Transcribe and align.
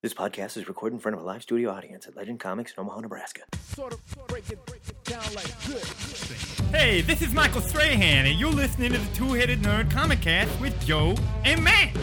This 0.00 0.14
podcast 0.14 0.56
is 0.56 0.68
recorded 0.68 0.94
in 0.94 1.00
front 1.00 1.16
of 1.16 1.22
a 1.24 1.26
live 1.26 1.42
studio 1.42 1.70
audience 1.72 2.06
at 2.06 2.14
Legend 2.14 2.38
Comics 2.38 2.72
in 2.72 2.80
Omaha, 2.80 3.00
Nebraska. 3.00 3.40
Sort 3.74 3.92
of 3.92 4.00
break 4.28 4.48
it, 4.48 4.64
break 4.64 4.80
it 4.88 5.02
down 5.02 5.24
like 5.34 5.58
this. 5.62 6.60
Hey, 6.70 7.00
this 7.00 7.20
is 7.20 7.34
Michael 7.34 7.60
Strahan, 7.60 8.24
and 8.26 8.38
you're 8.38 8.52
listening 8.52 8.92
to 8.92 8.98
the 8.98 9.14
Two 9.16 9.32
Headed 9.32 9.60
Nerd 9.62 9.90
Comic 9.90 10.20
Cast 10.20 10.60
with 10.60 10.80
Joe 10.86 11.16
and 11.44 11.64
Matt. 11.64 11.96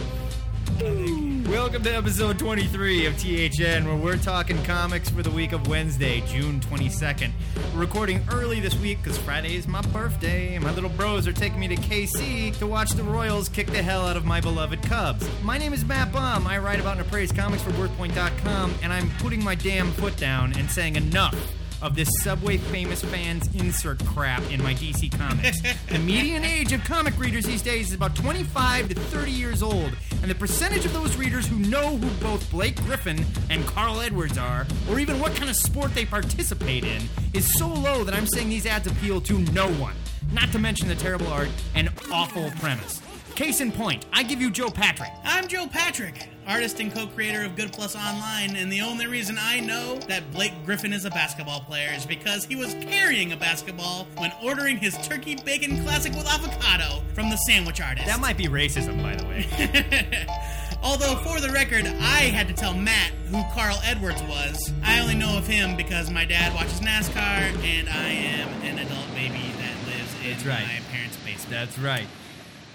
Welcome 1.47 1.84
to 1.84 1.96
episode 1.96 2.39
23 2.39 3.05
of 3.05 3.18
THN, 3.18 3.85
where 3.85 3.96
we're 3.96 4.17
talking 4.17 4.62
comics 4.63 5.12
for 5.12 5.22
the 5.22 5.29
week 5.29 5.52
of 5.52 5.67
Wednesday, 5.67 6.21
June 6.21 6.60
22nd. 6.60 7.29
We're 7.74 7.81
recording 7.81 8.26
early 8.31 8.60
this 8.60 8.76
week 8.79 8.97
because 9.03 9.20
Friday 9.20 9.56
is 9.56 9.67
my 9.67 9.81
birthday, 9.81 10.56
and 10.56 10.63
my 10.63 10.74
little 10.74 10.89
bros 10.89 11.28
are 11.28 11.34
taking 11.34 11.60
me 11.60 11.67
to 11.67 11.76
KC 11.76 12.58
to 12.58 12.66
watch 12.66 12.92
the 12.92 13.03
Royals 13.03 13.47
kick 13.47 13.67
the 13.67 13.84
hell 13.84 14.08
out 14.08 14.17
of 14.17 14.26
my 14.26 14.42
beloved 14.42 14.81
Cubs. 14.81 15.29
My 15.44 15.60
name 15.60 15.71
is 15.71 15.85
Matt 15.85 16.12
Baum. 16.12 16.48
I 16.48 16.58
write 16.58 16.80
about 16.80 16.98
and 16.98 17.05
appraise 17.05 17.31
comics 17.31 17.62
for 17.62 17.71
WorthPoint.com, 17.71 18.73
and 18.81 18.91
I'm 18.91 19.12
putting 19.20 19.43
my 19.43 19.53
damn 19.53 19.91
foot 19.91 20.17
down 20.17 20.57
and 20.57 20.70
saying 20.70 20.95
enough 20.95 21.35
of 21.81 21.95
this 21.95 22.09
Subway 22.21 22.57
famous 22.57 23.03
fans 23.03 23.49
insert 23.55 24.03
crap 24.05 24.41
in 24.52 24.61
my 24.61 24.73
DC 24.73 25.11
comics. 25.17 25.61
the 25.89 25.99
median 25.99 26.43
age 26.43 26.71
of 26.71 26.83
comic 26.83 27.17
readers 27.20 27.45
these 27.45 27.61
days 27.61 27.89
is 27.89 27.93
about 27.93 28.16
25 28.16 28.89
to 28.89 28.95
30 28.95 29.31
years 29.31 29.61
old, 29.61 29.91
and 30.21 30.30
the 30.30 30.35
percentage 30.35 30.85
of 30.85 30.93
those 30.93 31.16
readers 31.17 31.47
who 31.47 31.57
know 31.57 31.97
who 31.97 32.09
both 32.23 32.49
Blake 32.52 32.75
Griffin 32.83 33.25
and 33.49 33.66
Carl 33.66 34.02
Edwards 34.02 34.38
are, 34.38 34.66
or 34.89 34.99
even 34.99 35.19
what 35.19 35.35
kind 35.35 35.49
of 35.49 35.55
sport 35.55 35.93
they 35.93 36.05
participate 36.05 36.83
in, 36.83 37.02
is 37.33 37.57
so 37.57 37.67
low 37.67 38.03
that 38.03 38.13
I'm 38.13 38.27
saying 38.27 38.49
these 38.49 38.66
ads 38.66 38.88
appeal 38.88 39.21
to 39.21 39.39
no 39.53 39.67
one. 39.73 39.95
Not 40.31 40.52
to 40.52 40.59
mention 40.59 40.88
the 40.88 40.95
terrible 40.95 41.27
art 41.27 41.49
and 41.75 41.89
awful 42.11 42.52
premise. 42.59 43.02
Case 43.35 43.59
in 43.59 43.71
point, 43.71 44.05
I 44.13 44.23
give 44.23 44.41
you 44.41 44.49
Joe 44.49 44.69
Patrick. 44.69 45.11
I'm 45.23 45.47
Joe 45.47 45.67
Patrick, 45.67 46.30
artist 46.48 46.80
and 46.80 46.94
co-creator 46.94 47.44
of 47.44 47.55
Good 47.55 47.72
Plus 47.73 47.95
Online, 47.95 48.55
and 48.55 48.72
the 48.72 48.81
only 48.81 49.08
reason 49.08 49.38
I 49.40 49.59
know 49.59 49.98
that 50.08 50.31
Blake 50.31 50.53
Griffin 50.66 50.94
is 50.94 51.05
a 51.05 51.09
basketball 51.09 51.61
player 51.61 51.89
is 51.95 52.06
because 52.06 52.45
he 52.45 52.56
was 52.56 52.73
carrying 52.75 53.31
a 53.31 53.38
basketball 53.38 54.08
when 54.17 54.31
ordering 54.44 54.78
his 54.78 54.95
turkey 55.08 55.36
bacon 55.36 55.84
classic 55.84 56.14
with 56.14 56.28
avocado 56.28 57.02
from 57.14 57.30
the 57.30 57.38
sandwich 57.38 57.81
artist. 57.81 58.08
That 58.08 58.19
might 58.19 58.38
be 58.38 58.45
racism, 58.45 59.02
by 59.02 59.16
the 59.16 59.25
way. 59.25 60.28
Although, 60.84 61.16
for 61.17 61.39
the 61.39 61.50
record, 61.50 61.86
I 61.88 62.30
had 62.30 62.47
to 62.47 62.53
tell 62.53 62.73
Matt 62.75 63.12
who 63.31 63.44
Carl 63.53 63.80
Edwards 63.84 64.22
was. 64.23 64.72
I 64.84 65.00
only 65.00 65.16
know 65.16 65.38
of 65.38 65.47
him 65.47 65.75
because 65.75 66.12
my 66.12 66.25
dad 66.25 66.53
watches 66.53 66.80
NASCAR, 66.80 67.64
and 67.64 67.89
I 67.89 68.08
am 68.09 68.47
an 68.62 68.78
adult 68.80 69.08
baby 69.16 69.41
that 69.58 69.88
lives 69.88 70.14
in 70.23 70.31
That's 70.31 70.45
right. 70.45 70.62
my 70.67 70.80
parents' 70.91 71.17
basement. 71.17 71.50
That's 71.50 71.80
right. 71.80 72.08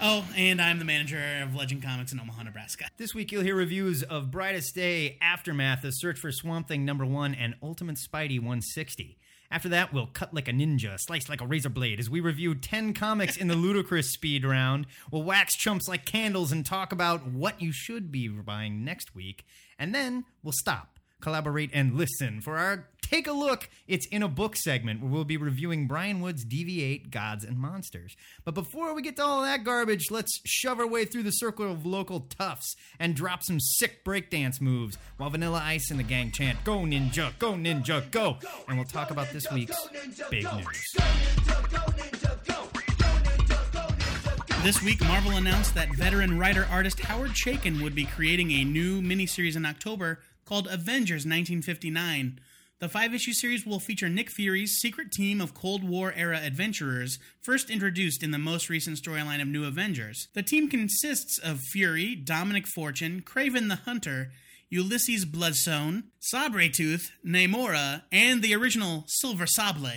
Oh, 0.03 0.25
and 0.35 0.59
I'm 0.59 0.79
the 0.79 0.85
manager 0.85 1.21
of 1.43 1.53
Legend 1.55 1.83
Comics 1.83 2.11
in 2.11 2.19
Omaha, 2.19 2.41
Nebraska. 2.41 2.85
This 2.97 3.13
week 3.13 3.31
you'll 3.31 3.43
hear 3.43 3.55
reviews 3.55 4.01
of 4.01 4.31
Brightest 4.31 4.73
Day, 4.73 5.19
Aftermath, 5.21 5.83
The 5.83 5.91
Search 5.91 6.17
for 6.17 6.31
Swamp 6.31 6.67
Thing 6.67 6.83
number 6.83 7.05
one, 7.05 7.35
and 7.35 7.53
Ultimate 7.61 7.97
Spidey 7.97 8.39
160. 8.39 9.19
After 9.51 9.69
that, 9.69 9.93
we'll 9.93 10.07
cut 10.07 10.33
like 10.33 10.47
a 10.47 10.53
ninja, 10.53 10.99
slice 10.99 11.29
like 11.29 11.39
a 11.39 11.45
razor 11.45 11.69
blade 11.69 11.99
as 11.99 12.09
we 12.09 12.19
review 12.19 12.55
10 12.55 12.95
comics 12.95 13.37
in 13.37 13.47
the 13.47 13.55
ludicrous 13.57 14.11
speed 14.11 14.43
round. 14.43 14.87
We'll 15.11 15.21
wax 15.21 15.55
chumps 15.55 15.87
like 15.87 16.03
candles 16.05 16.51
and 16.51 16.65
talk 16.65 16.91
about 16.91 17.27
what 17.27 17.61
you 17.61 17.71
should 17.71 18.11
be 18.11 18.27
buying 18.27 18.83
next 18.83 19.13
week. 19.13 19.45
And 19.77 19.93
then 19.93 20.25
we'll 20.41 20.51
stop, 20.53 20.90
collaborate, 21.21 21.69
and 21.73 21.95
listen 21.95 22.41
for 22.41 22.57
our 22.57 22.87
Take 23.01 23.27
a 23.27 23.33
Look. 23.33 23.69
It's 23.87 24.07
in 24.07 24.23
a 24.23 24.29
book 24.29 24.55
segment 24.55 25.01
where 25.01 25.11
we'll 25.11 25.25
be 25.25 25.35
reviewing 25.35 25.85
Brian 25.85 26.21
Wood's 26.21 26.45
DV8 26.45 27.11
Gods 27.11 27.43
and 27.43 27.57
Monsters. 27.57 28.15
But 28.45 28.53
before 28.53 28.93
we 28.93 29.01
get 29.01 29.17
to 29.17 29.23
all 29.23 29.41
that 29.41 29.65
garbage, 29.65 30.09
let's 30.09 30.39
shove 30.45 30.79
our 30.79 30.87
way 30.87 31.03
through 31.03 31.23
the 31.23 31.31
circle 31.31 31.69
of 31.69 31.85
local 31.85 32.21
toughs 32.21 32.73
and 32.99 33.13
drop 33.13 33.43
some 33.43 33.59
sick 33.59 34.05
breakdance 34.05 34.61
moves 34.61 34.97
while 35.17 35.29
Vanilla 35.29 35.61
Ice 35.61 35.91
and 35.91 35.99
the 35.99 36.03
gang 36.03 36.31
chant, 36.31 36.63
Go 36.63 36.79
Ninja, 36.79 37.37
Go 37.37 37.53
Ninja, 37.53 38.09
Go! 38.11 38.37
And 38.69 38.77
we'll 38.77 38.85
talk 38.85 39.11
about 39.11 39.29
this 39.31 39.51
week's 39.51 39.77
big 40.29 40.47
news. 40.53 40.95
This 44.63 44.79
week, 44.83 45.01
Marvel 45.01 45.31
announced 45.31 45.73
that 45.73 45.89
veteran 45.95 46.37
writer 46.37 46.67
artist 46.69 46.99
Howard 46.99 47.31
Chaykin 47.31 47.81
would 47.81 47.95
be 47.95 48.05
creating 48.05 48.51
a 48.51 48.63
new 48.63 49.01
miniseries 49.01 49.55
in 49.55 49.65
October 49.65 50.19
called 50.51 50.67
Avengers 50.67 51.23
1959. 51.23 52.37
The 52.79 52.89
five 52.89 53.13
issue 53.13 53.31
series 53.31 53.65
will 53.65 53.79
feature 53.79 54.09
Nick 54.09 54.29
Fury's 54.29 54.79
secret 54.81 55.09
team 55.09 55.39
of 55.39 55.53
Cold 55.53 55.81
War 55.81 56.11
era 56.13 56.41
adventurers, 56.43 57.19
first 57.41 57.69
introduced 57.69 58.21
in 58.21 58.31
the 58.31 58.37
most 58.37 58.69
recent 58.69 58.97
storyline 58.97 59.41
of 59.41 59.47
New 59.47 59.63
Avengers. 59.63 60.27
The 60.33 60.43
team 60.43 60.67
consists 60.67 61.37
of 61.37 61.61
Fury, 61.71 62.15
Dominic 62.15 62.67
Fortune, 62.67 63.21
Kraven 63.21 63.69
the 63.69 63.77
Hunter, 63.77 64.33
Ulysses 64.69 65.23
Bloodstone, 65.23 66.03
Sabretooth, 66.33 67.11
Namora, 67.25 68.01
and 68.11 68.41
the 68.41 68.53
original 68.53 69.05
Silver 69.07 69.47
Sable. 69.47 69.87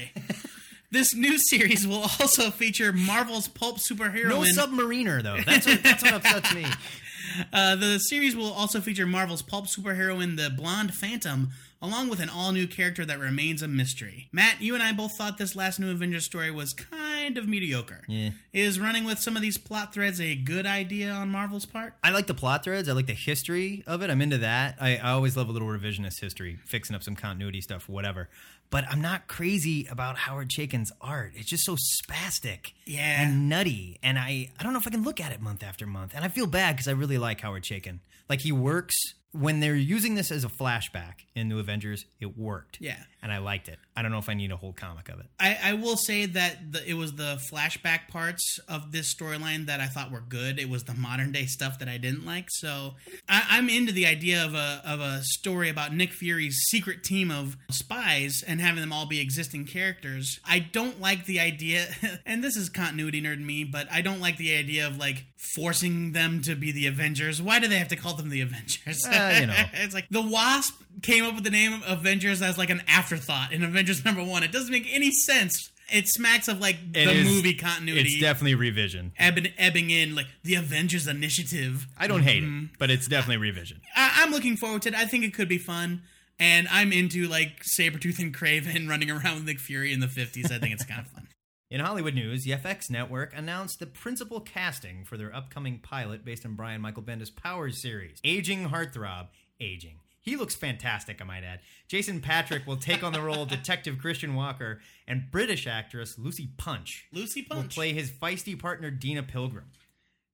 This 0.91 1.12
new 1.12 1.38
series 1.48 1.88
will 1.88 2.03
also 2.20 2.53
feature 2.53 2.93
Marvel's 2.93 3.48
pulp 3.48 3.78
superhero. 3.78 4.28
No 4.28 4.43
submariner, 4.43 5.25
though. 5.25 5.41
That's 5.44 5.66
what, 5.66 5.82
that's 5.82 6.04
what 6.04 6.14
upsets 6.14 6.54
me. 6.54 6.64
Uh, 7.52 7.76
the 7.76 7.98
series 7.98 8.36
will 8.36 8.52
also 8.52 8.80
feature 8.80 9.06
Marvel's 9.06 9.42
pulp 9.42 9.66
superheroine, 9.66 10.36
the 10.36 10.50
Blonde 10.50 10.94
Phantom, 10.94 11.50
along 11.84 12.08
with 12.08 12.20
an 12.20 12.28
all 12.28 12.52
new 12.52 12.66
character 12.66 13.04
that 13.04 13.18
remains 13.18 13.62
a 13.62 13.68
mystery. 13.68 14.28
Matt, 14.32 14.60
you 14.60 14.74
and 14.74 14.82
I 14.82 14.92
both 14.92 15.16
thought 15.16 15.38
this 15.38 15.54
last 15.54 15.78
new 15.78 15.90
Avengers 15.90 16.24
story 16.24 16.50
was 16.50 16.72
kind 16.72 17.36
of 17.38 17.46
mediocre. 17.48 18.02
Yeah. 18.08 18.30
Is 18.52 18.80
running 18.80 19.04
with 19.04 19.18
some 19.18 19.36
of 19.36 19.42
these 19.42 19.58
plot 19.58 19.92
threads 19.92 20.20
a 20.20 20.34
good 20.34 20.66
idea 20.66 21.10
on 21.10 21.28
Marvel's 21.30 21.66
part? 21.66 21.94
I 22.02 22.10
like 22.10 22.26
the 22.26 22.34
plot 22.34 22.64
threads. 22.64 22.88
I 22.88 22.92
like 22.92 23.06
the 23.06 23.12
history 23.12 23.84
of 23.86 24.02
it. 24.02 24.10
I'm 24.10 24.20
into 24.22 24.38
that. 24.38 24.76
I, 24.80 24.96
I 24.96 25.10
always 25.12 25.36
love 25.36 25.48
a 25.48 25.52
little 25.52 25.68
revisionist 25.68 26.20
history, 26.20 26.58
fixing 26.64 26.96
up 26.96 27.02
some 27.02 27.14
continuity 27.16 27.60
stuff, 27.60 27.88
whatever. 27.88 28.28
But 28.70 28.84
I'm 28.90 29.00
not 29.02 29.28
crazy 29.28 29.86
about 29.90 30.16
Howard 30.16 30.48
Chaykin's 30.48 30.90
art. 31.00 31.32
It's 31.36 31.48
just 31.48 31.64
so 31.64 31.76
spastic 31.76 32.72
Yeah. 32.86 33.22
and 33.22 33.48
nutty. 33.48 33.98
And 34.02 34.18
I, 34.18 34.48
I 34.58 34.62
don't 34.62 34.72
know 34.72 34.78
if 34.78 34.86
I 34.86 34.90
can 34.90 35.02
look 35.04 35.20
at 35.20 35.32
it 35.32 35.40
month 35.40 35.62
after 35.62 35.86
month. 35.86 36.12
And 36.14 36.24
I 36.24 36.28
feel 36.28 36.46
bad 36.46 36.74
because 36.76 36.88
I 36.88 36.92
really 36.92 37.18
like 37.18 37.40
Howard 37.42 37.62
Chaykin. 37.62 37.98
Like 38.28 38.40
he 38.40 38.52
works 38.52 38.94
when 39.34 39.58
they're 39.58 39.74
using 39.74 40.14
this 40.14 40.30
as 40.30 40.44
a 40.44 40.48
flashback 40.48 41.24
in 41.34 41.48
New 41.48 41.58
Avengers, 41.58 42.04
it 42.20 42.38
worked. 42.38 42.78
Yeah. 42.80 42.96
And 43.20 43.32
I 43.32 43.38
liked 43.38 43.68
it. 43.68 43.78
I 43.96 44.02
don't 44.02 44.12
know 44.12 44.18
if 44.18 44.28
I 44.28 44.34
need 44.34 44.52
a 44.52 44.56
whole 44.56 44.72
comic 44.72 45.08
of 45.08 45.18
it. 45.18 45.26
I, 45.40 45.58
I 45.62 45.72
will 45.74 45.96
say 45.96 46.26
that 46.26 46.72
the, 46.72 46.88
it 46.88 46.94
was 46.94 47.14
the 47.14 47.40
flashback 47.50 48.08
parts 48.08 48.58
of 48.68 48.92
this 48.92 49.12
storyline 49.12 49.66
that 49.66 49.80
I 49.80 49.86
thought 49.86 50.12
were 50.12 50.22
good. 50.28 50.60
It 50.60 50.68
was 50.68 50.84
the 50.84 50.94
modern 50.94 51.32
day 51.32 51.46
stuff 51.46 51.78
that 51.80 51.88
I 51.88 51.98
didn't 51.98 52.24
like. 52.24 52.46
So 52.50 52.94
I, 53.28 53.44
I'm 53.50 53.68
into 53.68 53.92
the 53.92 54.06
idea 54.06 54.44
of 54.44 54.54
a 54.54 54.82
of 54.84 55.00
a 55.00 55.22
story 55.22 55.68
about 55.68 55.94
Nick 55.94 56.12
Fury's 56.12 56.56
secret 56.68 57.02
team 57.02 57.30
of 57.30 57.56
spies 57.70 58.44
and 58.46 58.60
having 58.60 58.82
them 58.82 58.92
all 58.92 59.06
be 59.06 59.20
existing 59.20 59.66
characters. 59.66 60.38
I 60.44 60.58
don't 60.60 61.00
like 61.00 61.24
the 61.24 61.40
idea, 61.40 61.86
and 62.26 62.44
this 62.44 62.56
is 62.56 62.68
continuity 62.68 63.22
nerd 63.22 63.44
me, 63.44 63.64
but 63.64 63.88
I 63.90 64.02
don't 64.02 64.20
like 64.20 64.36
the 64.36 64.54
idea 64.54 64.86
of 64.86 64.98
like 64.98 65.24
forcing 65.55 66.12
them 66.12 66.41
to 66.43 66.55
be 66.55 66.72
the 66.72 66.87
Avengers. 66.87 67.41
Why 67.43 67.59
do 67.60 67.69
they 67.69 67.77
have 67.78 67.88
to 67.88 67.97
call 67.97 68.15
them 68.15 68.31
the 68.31 68.41
Avengers? 68.41 69.05
Uh, 69.06 69.38
you 69.41 69.47
know. 69.47 69.55
it's 69.75 69.94
like 69.94 70.06
the 70.10 70.22
Wasp 70.22 70.81
came 71.03 71.25
up 71.25 71.34
with 71.34 71.44
the 71.44 71.50
name 71.50 71.82
Avengers 71.87 72.41
as 72.43 72.56
like 72.59 72.71
an 72.71 72.82
afterthought 72.88 73.53
in 73.53 73.62
Avengers 73.62 74.05
number 74.05 74.22
one. 74.25 74.43
It 74.43 74.53
doesn't 74.53 74.71
make 74.72 74.87
any 74.93 75.10
sense. 75.10 75.71
It 75.93 76.09
smacks 76.09 76.49
of 76.49 76.60
like 76.60 76.77
It 76.94 77.05
the 77.05 77.12
is- 77.12 77.27
movie 77.28 77.55
continuity. 77.55 78.00
It's 78.12 78.21
definitely 78.21 78.55
revision. 78.55 79.12
ebbing, 79.19 79.49
ebbing 79.59 79.91
in 79.91 80.15
like 80.15 80.27
the 80.43 80.55
Avengers 80.55 81.06
Initiative. 81.06 81.87
I 81.99 82.06
don't 82.06 82.22
hate 82.22 82.43
it, 82.43 82.71
but 82.78 82.91
it's 82.91 83.06
definitely 83.06 83.37
revision. 83.37 83.81
I, 83.94 84.22
I'm 84.22 84.31
looking 84.32 84.56
forward 84.56 84.82
to 84.82 84.88
it. 84.88 84.94
I 84.94 85.05
think 85.05 85.25
it 85.25 85.34
could 85.34 85.49
be 85.49 85.59
fun. 85.59 86.03
And 86.41 86.66
I'm 86.72 86.93
into 86.93 87.28
like 87.28 87.62
Sabretooth 87.62 88.19
and 88.19 88.34
Kraven 88.34 88.88
running 88.91 89.11
around 89.11 89.34
with 89.37 89.44
Nick 89.44 89.61
Fury 89.61 89.93
in 89.93 90.00
the 90.00 90.06
50s. 90.09 90.50
I 90.50 90.59
think 90.59 90.72
it's 90.75 90.84
kind 90.84 91.00
of 91.00 91.06
fun. 91.09 91.28
In 91.70 91.80
Hollywood 91.80 92.14
news, 92.14 92.44
the 92.44 92.52
FX 92.52 92.91
network 92.91 93.32
announced 93.34 93.80
the 93.80 93.86
principal 93.86 94.41
casting 94.41 95.02
for 95.04 95.16
their 95.16 95.34
upcoming 95.34 95.78
pilot 95.78 96.25
based 96.25 96.44
on 96.44 96.54
Brian 96.54 96.82
Michael 96.82 97.02
Bendis' 97.02 97.34
Powers 97.34 97.78
series. 97.78 98.20
Aging 98.22 98.69
heartthrob, 98.69 99.28
aging. 99.58 99.97
He 100.20 100.36
looks 100.36 100.54
fantastic, 100.54 101.20
I 101.20 101.25
might 101.25 101.43
add. 101.43 101.61
Jason 101.88 102.20
Patric 102.20 102.66
will 102.66 102.76
take 102.76 103.02
on 103.02 103.12
the 103.12 103.20
role 103.20 103.43
of 103.43 103.49
Detective 103.49 103.99
Christian 103.99 104.34
Walker, 104.34 104.81
and 105.06 105.31
British 105.31 105.66
actress 105.66 106.19
Lucy 106.19 106.50
Punch 106.56 107.06
Lucy 107.12 107.43
Punch. 107.43 107.62
will 107.62 107.69
play 107.69 107.93
his 107.93 108.11
feisty 108.11 108.58
partner 108.58 108.90
Deena 108.90 109.22
Pilgrim. 109.22 109.70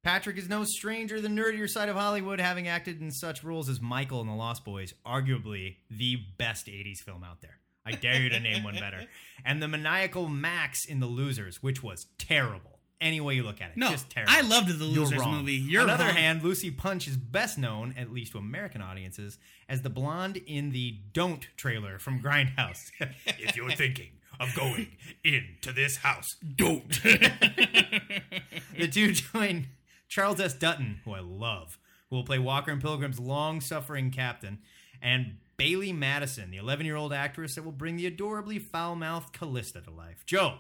Patric 0.02 0.36
is 0.36 0.48
no 0.48 0.64
stranger 0.64 1.16
to 1.16 1.22
the 1.22 1.28
nerdier 1.28 1.68
side 1.68 1.88
of 1.88 1.96
Hollywood, 1.96 2.40
having 2.40 2.66
acted 2.66 3.00
in 3.00 3.10
such 3.10 3.44
roles 3.44 3.68
as 3.68 3.80
Michael 3.80 4.20
in 4.20 4.26
The 4.26 4.34
Lost 4.34 4.64
Boys, 4.64 4.94
arguably 5.06 5.76
the 5.90 6.18
best 6.38 6.66
80s 6.66 6.98
film 6.98 7.22
out 7.22 7.40
there. 7.40 7.59
I 7.86 7.92
dare 7.92 8.20
you 8.20 8.28
to 8.30 8.40
name 8.40 8.62
one 8.62 8.74
better. 8.74 9.06
And 9.42 9.62
the 9.62 9.68
maniacal 9.68 10.28
Max 10.28 10.84
in 10.84 11.00
The 11.00 11.06
Losers, 11.06 11.62
which 11.62 11.82
was 11.82 12.08
terrible. 12.18 12.78
Any 13.00 13.22
way 13.22 13.36
you 13.36 13.42
look 13.42 13.62
at 13.62 13.70
it, 13.70 13.78
No, 13.78 13.88
just 13.88 14.10
terrible. 14.10 14.30
I 14.36 14.42
loved 14.42 14.68
the 14.68 14.84
You're 14.84 15.04
Losers 15.04 15.26
movie. 15.26 15.54
You're 15.54 15.80
On 15.80 15.86
the 15.86 15.94
other 15.94 16.12
hand, 16.12 16.42
Lucy 16.42 16.70
Punch 16.70 17.08
is 17.08 17.16
best 17.16 17.56
known, 17.56 17.94
at 17.96 18.12
least 18.12 18.32
to 18.32 18.38
American 18.38 18.82
audiences, 18.82 19.38
as 19.66 19.80
the 19.80 19.88
blonde 19.88 20.36
in 20.46 20.72
the 20.72 20.98
Don't 21.14 21.48
trailer 21.56 21.98
from 21.98 22.20
Grindhouse. 22.20 22.90
if 23.26 23.56
you're 23.56 23.70
thinking 23.70 24.10
of 24.38 24.54
going 24.54 24.88
into 25.24 25.72
this 25.72 25.96
house, 25.96 26.26
don't. 26.56 26.90
the 27.02 28.88
two 28.92 29.12
join 29.12 29.68
Charles 30.08 30.38
S. 30.38 30.52
Dutton, 30.52 31.00
who 31.06 31.12
I 31.12 31.20
love, 31.20 31.78
who 32.10 32.16
will 32.16 32.24
play 32.24 32.38
Walker 32.38 32.70
and 32.72 32.82
Pilgrim's 32.82 33.18
long 33.18 33.62
suffering 33.62 34.10
captain, 34.10 34.58
and 35.00 35.36
Bailee 35.60 35.94
Madison, 35.96 36.50
the 36.50 36.56
11 36.56 36.86
year 36.86 36.96
old 36.96 37.12
actress 37.12 37.54
that 37.54 37.64
will 37.64 37.72
bring 37.72 37.96
the 37.96 38.06
adorably 38.06 38.58
foul 38.58 38.96
mouthed 38.96 39.32
Calista 39.32 39.80
to 39.80 39.90
life. 39.90 40.24
Joe, 40.26 40.54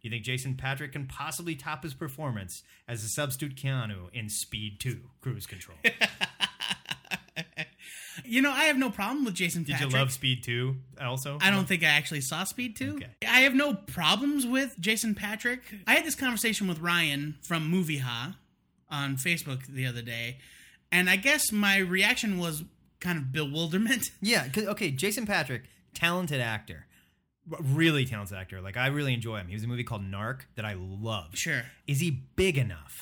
do 0.00 0.08
you 0.08 0.10
think 0.10 0.24
Jason 0.24 0.54
Patric 0.56 0.92
can 0.92 1.06
possibly 1.06 1.54
top 1.54 1.82
his 1.82 1.94
performance 1.94 2.62
as 2.88 3.04
a 3.04 3.08
substitute 3.08 3.54
Keanu 3.56 4.12
in 4.12 4.28
Speed 4.28 4.80
2 4.80 5.00
Cruise 5.20 5.46
Control? 5.46 5.78
You 8.24 8.42
know, 8.42 8.50
I 8.50 8.64
have 8.64 8.76
no 8.76 8.90
problem 8.90 9.24
with 9.24 9.34
Jason 9.34 9.62
Did 9.64 9.72
Patric. 9.72 9.92
you 9.92 9.98
love 9.98 10.12
Speed 10.12 10.44
2 10.44 10.76
also? 11.00 11.38
I 11.40 11.50
don't 11.50 11.66
think 11.66 11.82
I 11.82 11.86
actually 11.88 12.20
saw 12.20 12.44
Speed 12.44 12.76
2. 12.76 12.96
Okay. 12.96 13.06
I 13.26 13.40
have 13.40 13.54
no 13.54 13.74
problems 13.74 14.46
with 14.46 14.76
Jason 14.78 15.14
Patric. 15.14 15.62
I 15.86 15.94
had 15.94 16.04
this 16.04 16.14
conversation 16.14 16.68
with 16.68 16.78
Ryan 16.80 17.36
from 17.42 17.68
Movie 17.68 17.98
Ha 17.98 18.36
on 18.88 19.16
Facebook 19.16 19.66
the 19.66 19.86
other 19.86 20.02
day, 20.02 20.38
and 20.92 21.08
I 21.08 21.16
guess 21.16 21.50
my 21.50 21.78
reaction 21.78 22.38
was 22.38 22.62
kind 23.00 23.18
of 23.18 23.32
bewilderment. 23.32 24.10
Yeah, 24.20 24.46
'cause- 24.48 24.66
okay, 24.66 24.90
Jason 24.90 25.26
Patric, 25.26 25.64
talented 25.94 26.40
actor. 26.40 26.86
Really 27.46 28.04
talented 28.04 28.36
actor. 28.36 28.60
Like, 28.60 28.76
I 28.76 28.88
really 28.88 29.12
enjoy 29.14 29.38
him. 29.38 29.48
He 29.48 29.54
was 29.54 29.62
in 29.64 29.68
a 29.68 29.72
movie 29.72 29.82
called 29.82 30.02
Narc 30.02 30.42
that 30.54 30.64
I 30.64 30.74
love. 30.78 31.30
Sure. 31.34 31.62
Is 31.86 31.98
he 32.00 32.10
big 32.36 32.58
enough? 32.58 32.92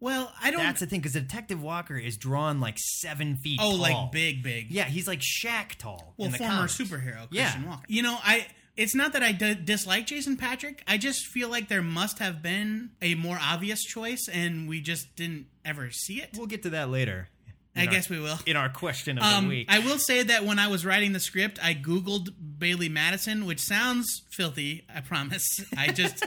Well, 0.00 0.30
I 0.42 0.50
don't. 0.50 0.60
That's 0.60 0.80
the 0.80 0.86
thing, 0.86 1.00
because 1.00 1.12
Detective 1.14 1.62
Walker 1.62 1.96
is 1.96 2.18
drawn 2.18 2.60
like 2.60 2.76
seven 2.78 3.36
feet 3.36 3.58
oh, 3.62 3.70
tall. 3.70 3.78
like 3.78 4.12
big, 4.12 4.42
big. 4.42 4.70
Yeah, 4.70 4.84
he's 4.84 5.06
like 5.06 5.20
Shaq 5.20 5.76
tall. 5.78 6.12
Well, 6.18 6.26
in 6.26 6.32
the 6.32 6.38
former 6.38 6.54
comics. 6.54 6.76
superhero 6.76 7.26
Yeah. 7.30 7.64
Walker. 7.64 7.84
You 7.88 8.02
know, 8.02 8.18
I. 8.22 8.46
It's 8.76 8.94
not 8.96 9.12
that 9.12 9.22
I 9.22 9.30
d- 9.30 9.54
dislike 9.54 10.04
Jason 10.06 10.36
Patric. 10.36 10.82
I 10.88 10.98
just 10.98 11.26
feel 11.28 11.48
like 11.48 11.68
there 11.68 11.80
must 11.80 12.18
have 12.18 12.42
been 12.42 12.90
a 13.00 13.14
more 13.14 13.38
obvious 13.40 13.80
choice, 13.84 14.28
and 14.30 14.68
we 14.68 14.80
just 14.80 15.14
didn't 15.14 15.46
ever 15.64 15.90
see 15.92 16.14
it. 16.20 16.30
We'll 16.36 16.48
get 16.48 16.64
to 16.64 16.70
that 16.70 16.90
later. 16.90 17.28
I 17.76 17.86
our- 17.86 17.90
guess 17.92 18.08
we 18.08 18.20
will. 18.20 18.38
In 18.46 18.56
our 18.56 18.68
question 18.68 19.18
of 19.18 19.24
Um, 19.24 19.44
the 19.44 19.48
week. 19.50 19.66
I 19.68 19.80
will 19.80 19.98
say 19.98 20.22
that 20.22 20.44
when 20.44 20.58
I 20.58 20.68
was 20.68 20.84
writing 20.84 21.12
the 21.12 21.20
script, 21.20 21.58
I 21.62 21.74
Googled 21.74 22.28
Bailee 22.58 22.90
Madison, 22.90 23.44
which 23.46 23.60
sounds 23.60 24.22
filthy, 24.30 24.84
I 24.94 25.00
promise. 25.00 25.44
I 25.76 25.88
just 25.88 26.24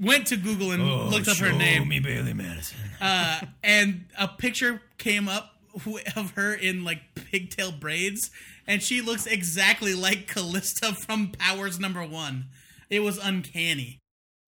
went 0.00 0.26
to 0.28 0.36
Google 0.36 0.72
and 0.72 0.82
Oh, 0.82 1.08
looked 1.08 1.28
up 1.28 1.36
her 1.38 1.52
name. 1.52 1.88
me 1.88 2.00
Bailee 2.00 2.34
Madison. 2.34 2.78
Uh, 3.00 3.40
and 3.62 4.06
a 4.18 4.28
picture 4.28 4.80
came 4.98 5.28
up 5.28 5.52
of 6.16 6.30
her 6.36 6.54
in 6.54 6.84
like 6.84 7.00
pigtail 7.30 7.70
braids, 7.70 8.30
and 8.66 8.82
she 8.82 9.02
looks 9.02 9.26
exactly 9.26 9.94
like 9.94 10.26
Calista 10.26 10.94
from 10.94 11.28
Powers 11.32 11.78
Number 11.78 12.02
One. 12.04 12.46
It 12.88 13.00
was 13.00 13.18
uncanny. 13.18 13.98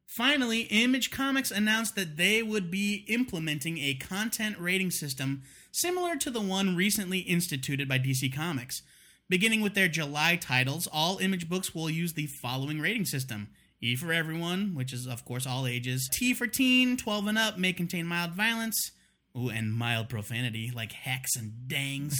Finally, 0.07 0.61
Image 0.61 1.11
Comics 1.11 1.51
announced 1.51 1.95
that 1.95 2.17
they 2.17 2.41
would 2.41 2.71
be 2.71 3.03
implementing 3.07 3.77
a 3.77 3.93
content 3.95 4.57
rating 4.57 4.89
system 4.89 5.43
similar 5.71 6.15
to 6.17 6.31
the 6.31 6.41
one 6.41 6.75
recently 6.75 7.19
instituted 7.19 7.87
by 7.87 7.99
DC 7.99 8.33
Comics. 8.33 8.81
Beginning 9.29 9.61
with 9.61 9.73
their 9.73 9.87
July 9.87 10.37
titles, 10.37 10.87
all 10.91 11.17
Image 11.17 11.49
books 11.49 11.75
will 11.75 11.89
use 11.89 12.13
the 12.13 12.27
following 12.27 12.79
rating 12.79 13.05
system 13.05 13.49
E 13.79 13.95
for 13.95 14.11
everyone, 14.11 14.73
which 14.73 14.91
is, 14.91 15.05
of 15.05 15.23
course, 15.25 15.45
all 15.45 15.67
ages. 15.67 16.09
T 16.11 16.33
for 16.33 16.47
teen, 16.47 16.97
12 16.97 17.27
and 17.27 17.37
up, 17.37 17.57
may 17.57 17.73
contain 17.73 18.07
mild 18.07 18.31
violence. 18.31 18.91
Ooh, 19.37 19.49
and 19.49 19.71
mild 19.73 20.09
profanity, 20.09 20.71
like 20.73 20.91
hacks 20.93 21.35
and 21.35 21.67
dangs. 21.67 22.17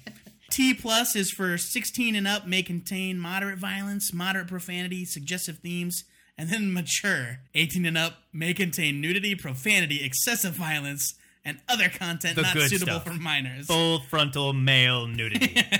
T 0.50 0.74
plus 0.74 1.16
is 1.16 1.30
for 1.30 1.56
16 1.58 2.14
and 2.14 2.28
up, 2.28 2.46
may 2.46 2.62
contain 2.62 3.18
moderate 3.18 3.58
violence, 3.58 4.12
moderate 4.12 4.48
profanity, 4.48 5.04
suggestive 5.04 5.58
themes, 5.58 6.04
and 6.38 6.50
then 6.50 6.72
mature. 6.72 7.38
18 7.54 7.86
and 7.86 7.98
up 7.98 8.18
may 8.32 8.54
contain 8.54 9.00
nudity, 9.00 9.34
profanity, 9.34 10.04
excessive 10.04 10.52
violence, 10.52 11.14
and 11.44 11.60
other 11.68 11.88
content 11.88 12.36
The 12.36 12.42
not 12.42 12.56
suitable 12.56 13.00
stuff. 13.00 13.04
for 13.04 13.12
minors. 13.14 13.66
Full 13.66 14.00
frontal 14.00 14.52
male 14.52 15.06
nudity. 15.06 15.56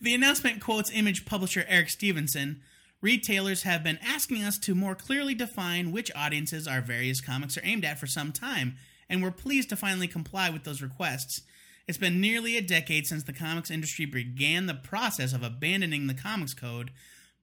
The 0.00 0.14
announcement 0.14 0.60
quotes 0.60 0.90
image 0.92 1.24
publisher 1.24 1.64
Eric 1.68 1.88
Stephenson. 1.88 2.60
Retailers 3.00 3.62
have 3.62 3.82
been 3.82 3.98
asking 4.04 4.42
us 4.42 4.58
to 4.58 4.74
more 4.74 4.94
clearly 4.94 5.34
define 5.34 5.90
which 5.90 6.10
audiences 6.14 6.68
our 6.68 6.80
various 6.82 7.20
comics 7.20 7.56
are 7.56 7.62
aimed 7.64 7.84
at 7.84 7.98
for 7.98 8.06
some 8.06 8.30
time, 8.32 8.76
and 9.08 9.22
we're 9.22 9.30
pleased 9.30 9.70
to 9.70 9.76
finally 9.76 10.06
comply 10.06 10.50
with 10.50 10.64
those 10.64 10.82
requests. 10.82 11.42
It's 11.88 11.98
been 11.98 12.20
nearly 12.20 12.56
a 12.56 12.62
decade 12.62 13.06
since 13.06 13.22
the 13.22 13.32
comics 13.32 13.70
industry 13.70 14.04
began 14.04 14.66
the 14.66 14.74
process 14.74 15.32
of 15.32 15.42
abandoning 15.42 16.08
the 16.08 16.14
comics 16.14 16.52
code, 16.52 16.90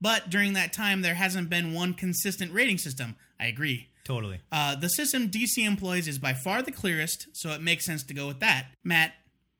but 0.02 0.30
during 0.30 0.54
that 0.54 0.74
time 0.74 1.02
there 1.02 1.16
hasn't 1.16 1.50
been 1.50 1.74
one 1.74 1.94
consistent 1.96 2.52
rating 2.54 2.78
system. 2.78 3.16
I 3.40 3.48
agree. 3.48 3.90
Totally. 4.03 4.39
Uh, 4.51 4.75
the 4.75 4.89
system 4.89 5.29
DC 5.29 5.57
employs 5.57 6.07
is 6.07 6.19
by 6.19 6.33
far 6.33 6.61
the 6.61 6.71
clearest, 6.71 7.27
so 7.33 7.51
it 7.51 7.61
makes 7.61 7.85
sense 7.85 8.03
to 8.03 8.13
go 8.13 8.27
with 8.27 8.39
that. 8.39 8.67
Matt, 8.83 9.13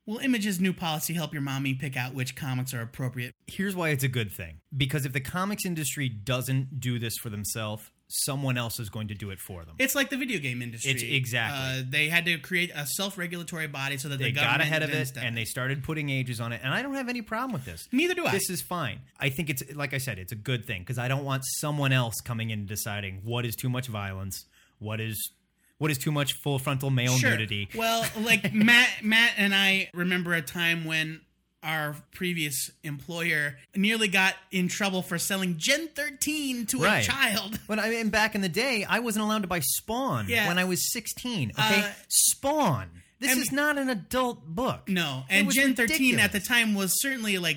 will 0.06 0.18
Image's 0.18 0.60
new 0.60 0.72
policy 0.72 1.14
help 1.14 1.32
your 1.32 1.42
mommy 1.42 1.74
pick 1.74 1.96
out 1.96 2.14
which 2.14 2.36
comics 2.36 2.74
are 2.74 2.82
appropriate? 2.82 3.32
Here's 3.46 3.74
why 3.74 3.90
it's 3.90 4.04
a 4.04 4.08
good 4.08 4.32
thing. 4.32 4.60
Because 4.76 5.06
if 5.06 5.12
the 5.12 5.20
comics 5.20 5.64
industry 5.64 6.08
doesn't 6.08 6.80
do 6.80 6.98
this 6.98 7.16
for 7.16 7.30
themselves, 7.30 7.90
someone 8.08 8.56
else 8.58 8.78
is 8.78 8.90
going 8.90 9.08
to 9.08 9.14
do 9.14 9.30
it 9.30 9.38
for 9.40 9.64
them. 9.64 9.74
It's 9.78 9.94
like 9.94 10.10
the 10.10 10.16
video 10.16 10.38
game 10.38 10.62
industry. 10.62 10.90
It's- 10.92 11.04
exactly. 11.04 11.80
Uh, 11.80 11.82
they 11.88 12.08
had 12.08 12.24
to 12.26 12.38
create 12.38 12.70
a 12.74 12.86
self-regulatory 12.86 13.66
body 13.68 13.96
so 13.96 14.08
that 14.08 14.18
they 14.18 14.26
the 14.26 14.32
got 14.32 14.60
ahead 14.60 14.82
of 14.82 14.90
it 14.90 15.12
and 15.16 15.36
they 15.36 15.44
started 15.44 15.82
putting 15.82 16.10
ages 16.10 16.40
on 16.40 16.52
it 16.52 16.60
and 16.62 16.72
i 16.74 16.82
don't 16.82 16.94
have 16.94 17.08
any 17.08 17.22
problem 17.22 17.52
with 17.52 17.64
this 17.64 17.88
Neither 17.92 18.14
do 18.14 18.26
I. 18.26 18.30
this 18.32 18.50
is 18.50 18.62
fine 18.62 19.00
i 19.18 19.28
think 19.30 19.50
it's 19.50 19.62
like 19.74 19.94
i 19.94 19.98
said 19.98 20.18
it's 20.18 20.32
a 20.32 20.36
good 20.36 20.64
thing 20.66 20.82
because 20.82 20.98
i 20.98 21.08
don't 21.08 21.24
want 21.24 21.42
someone 21.60 21.92
else 21.92 22.14
coming 22.24 22.50
in 22.50 22.60
and 22.60 22.68
deciding 22.68 23.20
what 23.24 23.44
is 23.46 23.54
too 23.56 23.68
much 23.68 23.88
violence 23.88 24.44
what 24.78 25.00
is 25.00 25.32
what 25.78 25.90
is 25.90 25.98
too 25.98 26.12
much 26.12 26.34
full 26.34 26.58
frontal 26.58 26.90
male 26.90 27.16
Sure. 27.16 27.30
nudity 27.30 27.68
Well, 27.74 28.04
like 28.22 28.52
Matt, 28.54 28.88
Matt 29.02 29.32
and 29.36 29.54
I 29.54 29.90
remember 29.92 30.34
a 30.34 30.42
time 30.42 30.84
when 30.84 31.20
our 31.64 31.96
previous 32.12 32.70
employer 32.84 33.56
nearly 33.74 34.06
got 34.08 34.34
in 34.52 34.68
trouble 34.68 35.02
for 35.02 35.18
selling 35.18 35.56
Gen 35.58 35.88
13 35.88 36.66
to 36.66 36.78
Right. 36.78 37.02
a 37.02 37.10
child. 37.10 37.58
but 37.66 37.78
I 37.78 37.88
mean, 37.90 38.10
back 38.10 38.34
in 38.34 38.42
the 38.42 38.48
day, 38.48 38.84
I 38.88 39.00
wasn't 39.00 39.24
allowed 39.24 39.42
to 39.42 39.48
buy 39.48 39.60
Spawn 39.60 40.26
Yeah. 40.28 40.46
when 40.46 40.58
I 40.58 40.64
was 40.64 40.92
16. 40.92 41.50
Okay, 41.58 41.80
Uh, 41.80 41.90
Spawn. 42.08 42.90
This 43.20 43.36
is 43.38 43.50
not 43.50 43.78
an 43.78 43.88
adult 43.88 44.44
book. 44.46 44.88
No, 44.88 45.24
and 45.30 45.50
Gen 45.50 45.74
13 45.74 46.18
at 46.18 46.32
the 46.32 46.40
time 46.40 46.74
was 46.74 46.92
certainly 47.00 47.38
like 47.38 47.56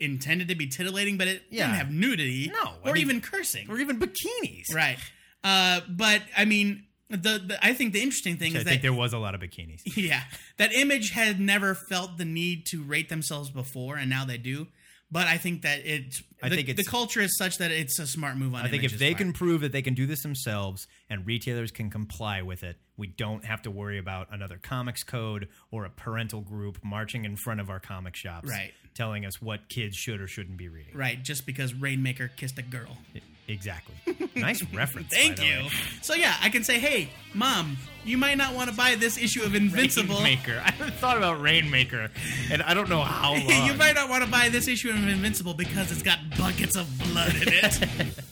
intended 0.00 0.48
to 0.48 0.54
be 0.54 0.66
titillating, 0.66 1.18
but 1.18 1.28
it 1.28 1.42
Yeah. 1.50 1.66
didn't 1.66 1.76
have 1.78 1.90
nudity 1.92 2.48
No, 2.48 2.74
I 2.84 2.88
or 2.90 2.92
mean- 2.94 3.02
even 3.02 3.20
cursing. 3.20 3.68
or 3.70 3.78
even 3.78 3.98
bikinis. 4.00 4.72
Right. 4.74 4.98
Uh, 5.42 5.82
but 5.88 6.22
I 6.36 6.46
mean, 6.46 6.84
the, 7.10 7.16
the 7.46 7.58
I 7.62 7.74
think 7.74 7.92
the 7.92 8.02
interesting 8.02 8.36
thing 8.36 8.54
I 8.56 8.58
is 8.60 8.64
think 8.64 8.80
that 8.80 8.82
there 8.82 8.92
was 8.92 9.12
a 9.12 9.18
lot 9.18 9.34
of 9.34 9.40
bikinis. 9.40 9.80
yeah, 9.96 10.22
that 10.56 10.72
Image 10.72 11.10
had 11.10 11.38
never 11.40 11.74
felt 11.74 12.18
the 12.18 12.24
need 12.24 12.66
to 12.66 12.82
rate 12.82 13.08
themselves 13.08 13.50
before, 13.50 13.96
and 13.96 14.08
now 14.10 14.24
they 14.24 14.38
do. 14.38 14.66
But 15.12 15.28
I 15.28 15.36
think 15.38 15.62
that 15.62 15.80
it's 15.84 16.22
I 16.42 16.48
the, 16.48 16.56
think 16.56 16.68
it's- 16.70 16.84
the 16.84 16.90
culture 16.90 17.20
is 17.20 17.36
such 17.36 17.58
that 17.58 17.70
it's 17.70 17.98
a 18.00 18.06
smart 18.06 18.36
move 18.36 18.54
on. 18.54 18.64
I 18.64 18.68
think 18.68 18.82
if 18.82 18.98
they 18.98 19.10
part. 19.12 19.18
can 19.18 19.32
prove 19.32 19.60
that 19.60 19.70
they 19.70 19.82
can 19.82 19.94
do 19.94 20.06
this 20.06 20.22
themselves 20.22 20.88
and 21.08 21.24
retailers 21.26 21.70
can 21.70 21.88
comply 21.90 22.42
with 22.42 22.64
it, 22.64 22.76
we 22.96 23.06
don't 23.06 23.44
have 23.44 23.62
to 23.62 23.70
worry 23.70 23.98
about 23.98 24.28
another 24.32 24.58
comics 24.60 25.04
code 25.04 25.48
or 25.70 25.84
a 25.84 25.90
parental 25.90 26.40
group 26.40 26.78
marching 26.82 27.24
in 27.26 27.36
front 27.36 27.60
of 27.60 27.70
our 27.70 27.78
comic 27.80 28.16
shops, 28.16 28.48
Right. 28.48 28.72
Telling 28.94 29.24
us 29.26 29.40
what 29.42 29.68
kids 29.68 29.94
should 29.96 30.20
or 30.20 30.26
shouldn't 30.26 30.56
be 30.56 30.68
reading. 30.68 30.96
right, 30.96 31.22
just 31.22 31.46
because 31.46 31.74
Rainmaker 31.74 32.28
kissed 32.28 32.58
a 32.58 32.62
girl. 32.62 32.96
Exactly. 33.48 33.94
nice 34.34 34.62
reference. 34.72 35.10
by 35.10 35.16
Thank 35.16 35.36
the 35.36 35.44
you. 35.44 35.56
way. 35.64 35.68
So 36.02 36.14
yeah, 36.14 36.34
I 36.40 36.48
can 36.48 36.64
say, 36.64 36.78
hey, 36.78 37.10
mom, 37.34 37.76
you 38.04 38.16
might 38.18 38.36
not 38.38 38.54
want 38.54 38.70
to 38.70 38.76
buy 38.76 38.94
this 38.94 39.18
issue 39.18 39.42
of 39.42 39.54
Invincible. 39.54 40.16
Rainmaker. 40.16 40.62
I 40.64 40.70
haven't 40.70 40.94
thought 40.94 41.16
about 41.18 41.40
Rainmaker, 41.40 42.10
and 42.50 42.62
I 42.62 42.74
don't 42.74 42.88
know 42.88 43.00
how 43.02 43.32
long. 43.34 43.66
you 43.66 43.74
might 43.74 43.94
not 43.94 44.08
want 44.08 44.24
to 44.24 44.30
buy 44.30 44.48
this 44.48 44.66
issue 44.68 44.90
of 44.90 44.96
Invincible 44.96 45.54
because 45.54 45.92
it's 45.92 46.02
got 46.02 46.18
buckets 46.38 46.76
of 46.76 46.88
blood 47.12 47.34
in 47.36 47.48
it. 47.52 47.78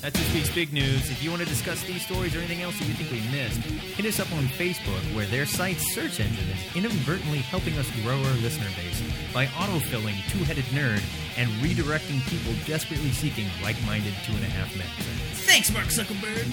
That's 0.00 0.18
this 0.18 0.32
week's 0.32 0.54
big 0.54 0.72
news. 0.72 1.10
If 1.10 1.22
you 1.22 1.28
want 1.28 1.42
to 1.42 1.48
discuss 1.48 1.82
these 1.82 2.02
stories 2.02 2.34
or 2.34 2.38
anything 2.38 2.62
else 2.62 2.78
that 2.78 2.88
you 2.88 2.94
think 2.94 3.10
we 3.10 3.20
missed, 3.30 3.60
hit 3.60 4.06
us 4.06 4.18
up 4.18 4.32
on 4.32 4.44
Facebook, 4.44 5.02
where 5.14 5.26
their 5.26 5.44
site's 5.44 5.92
search 5.94 6.20
engine 6.20 6.48
is 6.48 6.74
inadvertently 6.74 7.38
helping 7.38 7.76
us 7.76 7.86
grow 8.02 8.16
our 8.16 8.36
listener 8.40 8.68
base 8.76 9.02
by 9.34 9.44
autofilling 9.60 10.16
Two 10.30 10.42
Headed 10.44 10.64
Nerd 10.72 11.02
and 11.36 11.50
redirecting 11.60 12.26
people 12.30 12.54
desperately 12.66 13.10
seeking 13.10 13.46
like 13.62 13.76
minded 13.84 14.14
two 14.24 14.32
and 14.32 14.42
a 14.42 14.48
half 14.48 14.74
men. 14.74 14.86
Thanks, 15.44 15.70
Mark 15.70 15.88
Zuckerberg. 15.88 16.48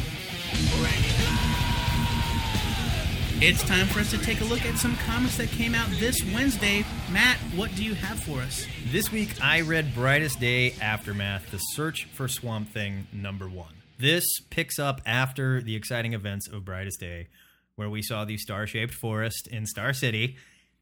It's 3.40 3.62
time 3.62 3.86
for 3.86 4.00
us 4.00 4.10
to 4.10 4.18
take 4.18 4.42
a 4.42 4.46
look 4.46 4.66
at 4.66 4.80
some 4.80 4.96
comics 4.96 5.38
that 5.38 5.50
came 5.50 5.76
out 5.76 5.88
this 6.00 6.24
Wednesday. 6.34 6.84
Matt, 7.12 7.38
what 7.56 7.74
do 7.76 7.84
you 7.84 7.94
have 7.94 8.20
for 8.20 8.40
us? 8.40 8.66
This 8.92 9.12
week, 9.12 9.30
I 9.40 9.62
read 9.62 9.94
Brightest 9.94 10.40
Day 10.40 10.74
Aftermath 10.82 11.52
The 11.52 11.60
Search 11.60 12.06
for 12.06 12.28
Swamp 12.28 12.74
Thing 12.74 13.06
number 13.14 13.48
one. 13.48 13.76
This 14.00 14.26
picks 14.50 14.80
up 14.80 15.02
after 15.06 15.62
the 15.62 15.76
exciting 15.76 16.14
events 16.14 16.48
of 16.48 16.66
Brightest 16.66 17.00
Day, 17.00 17.28
where 17.76 17.92
we 17.92 18.02
saw 18.02 18.26
the 18.26 18.38
star 18.38 18.66
shaped 18.66 18.96
forest 18.96 19.48
in 19.52 19.68
Star 19.68 19.94
City 19.94 20.36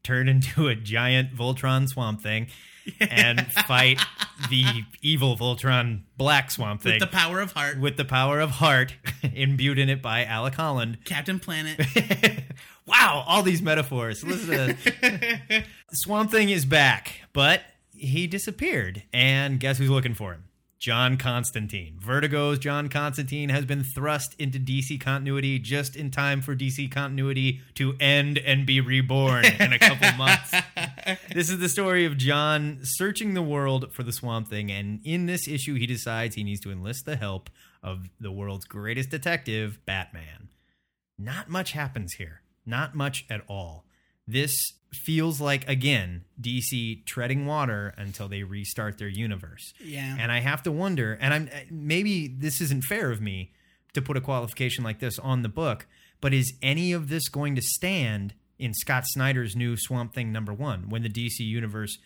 turn 0.06 0.28
into 0.28 0.68
a 0.68 0.74
giant 0.74 1.34
Voltron 1.34 1.88
Swamp 1.88 2.22
Thing 2.22 2.46
and 3.00 3.44
fight 3.66 4.00
the 4.48 4.64
evil 5.02 5.36
Voltron 5.36 6.02
Black 6.16 6.50
Swamp 6.50 6.80
Thing 6.82 6.92
With 6.92 7.00
the 7.00 7.06
power 7.16 7.40
of 7.40 7.52
heart, 7.52 7.80
with 7.80 7.96
the 7.96 8.04
power 8.04 8.40
of 8.40 8.50
heart 8.50 8.94
imbued 9.34 9.78
in 9.78 9.88
it 9.88 10.00
by 10.00 10.24
Alec 10.24 10.54
Holland. 10.54 10.98
Captain 11.04 11.38
Planet. 11.38 11.80
Wow, 12.86 13.24
all 13.26 13.42
these 13.42 13.60
metaphors. 13.60 14.22
Listen 14.22 14.76
Swamp 15.92 16.30
Thing 16.30 16.50
is 16.50 16.64
back, 16.64 17.20
but 17.32 17.62
he 17.90 18.28
disappeared. 18.28 19.02
And 19.12 19.58
guess 19.58 19.78
who's 19.78 19.90
looking 19.90 20.14
for 20.14 20.34
him? 20.34 20.44
John 20.78 21.16
Constantine. 21.16 21.98
Vertigo's 21.98 22.58
John 22.58 22.88
Constantine 22.88 23.48
has 23.48 23.64
been 23.64 23.82
thrust 23.82 24.34
into 24.38 24.58
DC 24.58 25.00
continuity 25.00 25.58
just 25.58 25.96
in 25.96 26.10
time 26.10 26.42
for 26.42 26.54
DC 26.54 26.90
continuity 26.90 27.60
to 27.74 27.96
end 27.98 28.38
and 28.38 28.66
be 28.66 28.80
reborn 28.80 29.46
in 29.46 29.72
a 29.72 29.78
couple 29.78 30.12
months. 30.18 30.54
This 31.32 31.50
is 31.50 31.58
the 31.58 31.68
story 31.68 32.04
of 32.04 32.18
John 32.18 32.80
searching 32.82 33.34
the 33.34 33.42
world 33.42 33.92
for 33.92 34.02
the 34.02 34.12
Swamp 34.12 34.48
Thing, 34.48 34.70
and 34.70 35.00
in 35.04 35.26
this 35.26 35.48
issue, 35.48 35.74
he 35.74 35.86
decides 35.86 36.34
he 36.34 36.44
needs 36.44 36.60
to 36.60 36.70
enlist 36.70 37.06
the 37.06 37.16
help 37.16 37.48
of 37.82 38.10
the 38.20 38.32
world's 38.32 38.66
greatest 38.66 39.10
detective, 39.10 39.78
Batman. 39.86 40.48
Not 41.18 41.48
much 41.48 41.72
happens 41.72 42.14
here. 42.14 42.42
Not 42.66 42.94
much 42.94 43.24
at 43.30 43.42
all. 43.48 43.84
This 44.26 44.54
feels 44.96 45.40
like, 45.40 45.68
again, 45.68 46.24
DC 46.40 47.04
treading 47.06 47.46
water 47.46 47.94
until 47.96 48.28
they 48.28 48.42
restart 48.42 48.98
their 48.98 49.08
universe. 49.08 49.72
Yeah. 49.82 50.16
And 50.18 50.30
I 50.32 50.40
have 50.40 50.62
to 50.64 50.72
wonder, 50.72 51.16
and 51.20 51.32
I'm 51.32 51.50
uh, 51.52 51.58
maybe 51.70 52.28
this 52.28 52.60
isn't 52.60 52.84
fair 52.84 53.10
of 53.10 53.20
me 53.20 53.52
to 53.94 54.02
put 54.02 54.16
a 54.16 54.20
qualification 54.20 54.84
like 54.84 54.98
this 55.00 55.18
on 55.18 55.42
the 55.42 55.48
book, 55.48 55.86
but 56.20 56.34
is 56.34 56.54
any 56.62 56.92
of 56.92 57.08
this 57.08 57.28
going 57.28 57.54
to 57.56 57.62
stand 57.62 58.34
in 58.58 58.74
Scott 58.74 59.04
Snyder's 59.06 59.54
new 59.54 59.76
Swamp 59.76 60.14
Thing 60.14 60.32
number 60.32 60.52
one 60.52 60.88
when 60.88 61.02
the 61.02 61.08
DC 61.08 61.40
universe 61.40 61.98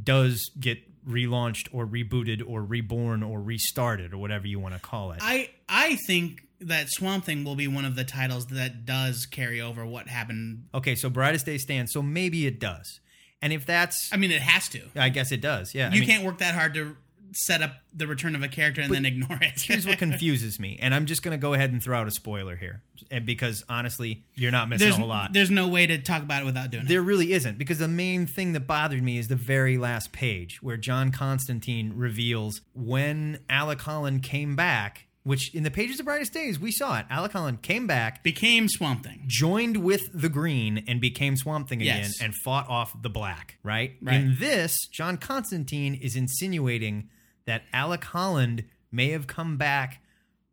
does 0.00 0.50
get 0.58 0.78
relaunched 1.06 1.68
or 1.72 1.86
rebooted 1.86 2.42
or 2.46 2.62
reborn 2.62 3.22
or 3.22 3.40
restarted 3.40 4.12
or 4.12 4.18
whatever 4.18 4.46
you 4.46 4.58
want 4.58 4.74
to 4.74 4.80
call 4.80 5.12
it? 5.12 5.18
I 5.22 5.50
I 5.68 5.96
think 6.06 6.47
that 6.60 6.88
Swamp 6.90 7.24
Thing 7.24 7.44
will 7.44 7.54
be 7.56 7.68
one 7.68 7.84
of 7.84 7.94
the 7.96 8.04
titles 8.04 8.46
that 8.46 8.84
does 8.84 9.26
carry 9.26 9.60
over 9.60 9.86
what 9.86 10.08
happened. 10.08 10.64
Okay, 10.74 10.94
so 10.94 11.08
Brightest 11.08 11.46
Day 11.46 11.58
stands, 11.58 11.92
so 11.92 12.02
maybe 12.02 12.46
it 12.46 12.58
does. 12.58 13.00
And 13.40 13.52
if 13.52 13.64
that's, 13.64 14.12
I 14.12 14.16
mean, 14.16 14.32
it 14.32 14.42
has 14.42 14.68
to. 14.70 14.80
I 14.96 15.08
guess 15.10 15.30
it 15.30 15.40
does. 15.40 15.74
Yeah, 15.74 15.88
I 15.90 15.94
You 15.94 16.00
mean, 16.00 16.08
can't 16.08 16.24
work 16.24 16.38
that 16.38 16.54
hard 16.54 16.74
to 16.74 16.96
set 17.32 17.60
up 17.62 17.72
the 17.94 18.06
return 18.06 18.34
of 18.34 18.42
a 18.42 18.48
character 18.48 18.80
and 18.80 18.92
then 18.92 19.04
ignore 19.04 19.38
it. 19.42 19.60
Here's 19.60 19.86
what 19.86 19.98
confuses 19.98 20.58
me, 20.58 20.78
and 20.80 20.94
I'm 20.94 21.06
just 21.06 21.22
going 21.22 21.38
to 21.38 21.40
go 21.40 21.52
ahead 21.54 21.70
and 21.70 21.80
throw 21.82 21.96
out 22.00 22.08
a 22.08 22.10
spoiler 22.10 22.56
here, 22.56 22.82
and 23.10 23.24
because 23.26 23.62
honestly, 23.68 24.24
you're 24.34 24.50
not 24.50 24.68
missing 24.68 24.86
there's, 24.86 24.96
a 24.96 24.98
whole 24.98 25.08
lot. 25.08 25.32
there's 25.34 25.50
no 25.50 25.68
way 25.68 25.86
to 25.86 25.98
talk 25.98 26.22
about 26.22 26.42
it 26.42 26.46
without 26.46 26.70
doing 26.70 26.84
it. 26.84 26.88
There 26.88 27.02
really 27.02 27.32
isn't, 27.32 27.58
because 27.58 27.78
the 27.78 27.86
main 27.86 28.26
thing 28.26 28.54
that 28.54 28.66
bothered 28.66 29.02
me 29.02 29.18
is 29.18 29.28
the 29.28 29.36
very 29.36 29.76
last 29.78 30.10
page 30.10 30.62
where 30.62 30.78
John 30.78 31.12
Constantine 31.12 31.92
reveals 31.94 32.62
when 32.74 33.40
Alec 33.48 33.82
Holland 33.82 34.22
came 34.22 34.56
back, 34.56 35.06
which 35.28 35.54
in 35.54 35.62
the 35.62 35.70
pages 35.70 36.00
of 36.00 36.06
Brightest 36.06 36.32
Days 36.32 36.58
we 36.58 36.72
saw 36.72 36.98
it. 36.98 37.06
Alec 37.10 37.32
Holland 37.32 37.60
came 37.62 37.86
back, 37.86 38.22
Became 38.24 38.68
Swamp 38.68 39.04
Thing. 39.04 39.24
joined 39.26 39.76
with 39.78 40.02
the 40.14 40.28
Green, 40.30 40.82
and 40.88 41.00
became 41.00 41.36
Swamp 41.36 41.68
Thing 41.68 41.82
again, 41.82 41.98
Yes. 42.04 42.20
and 42.22 42.34
fought 42.34 42.68
off 42.68 43.00
the 43.02 43.10
Black. 43.10 43.58
Right? 43.62 43.96
Right. 44.00 44.16
In 44.16 44.36
this, 44.40 44.76
John 44.90 45.18
Constantine 45.18 45.94
is 45.94 46.16
insinuating 46.16 47.10
that 47.44 47.62
Alec 47.72 48.04
Holland 48.04 48.64
may 48.90 49.10
have 49.10 49.26
come 49.26 49.56
back 49.58 50.02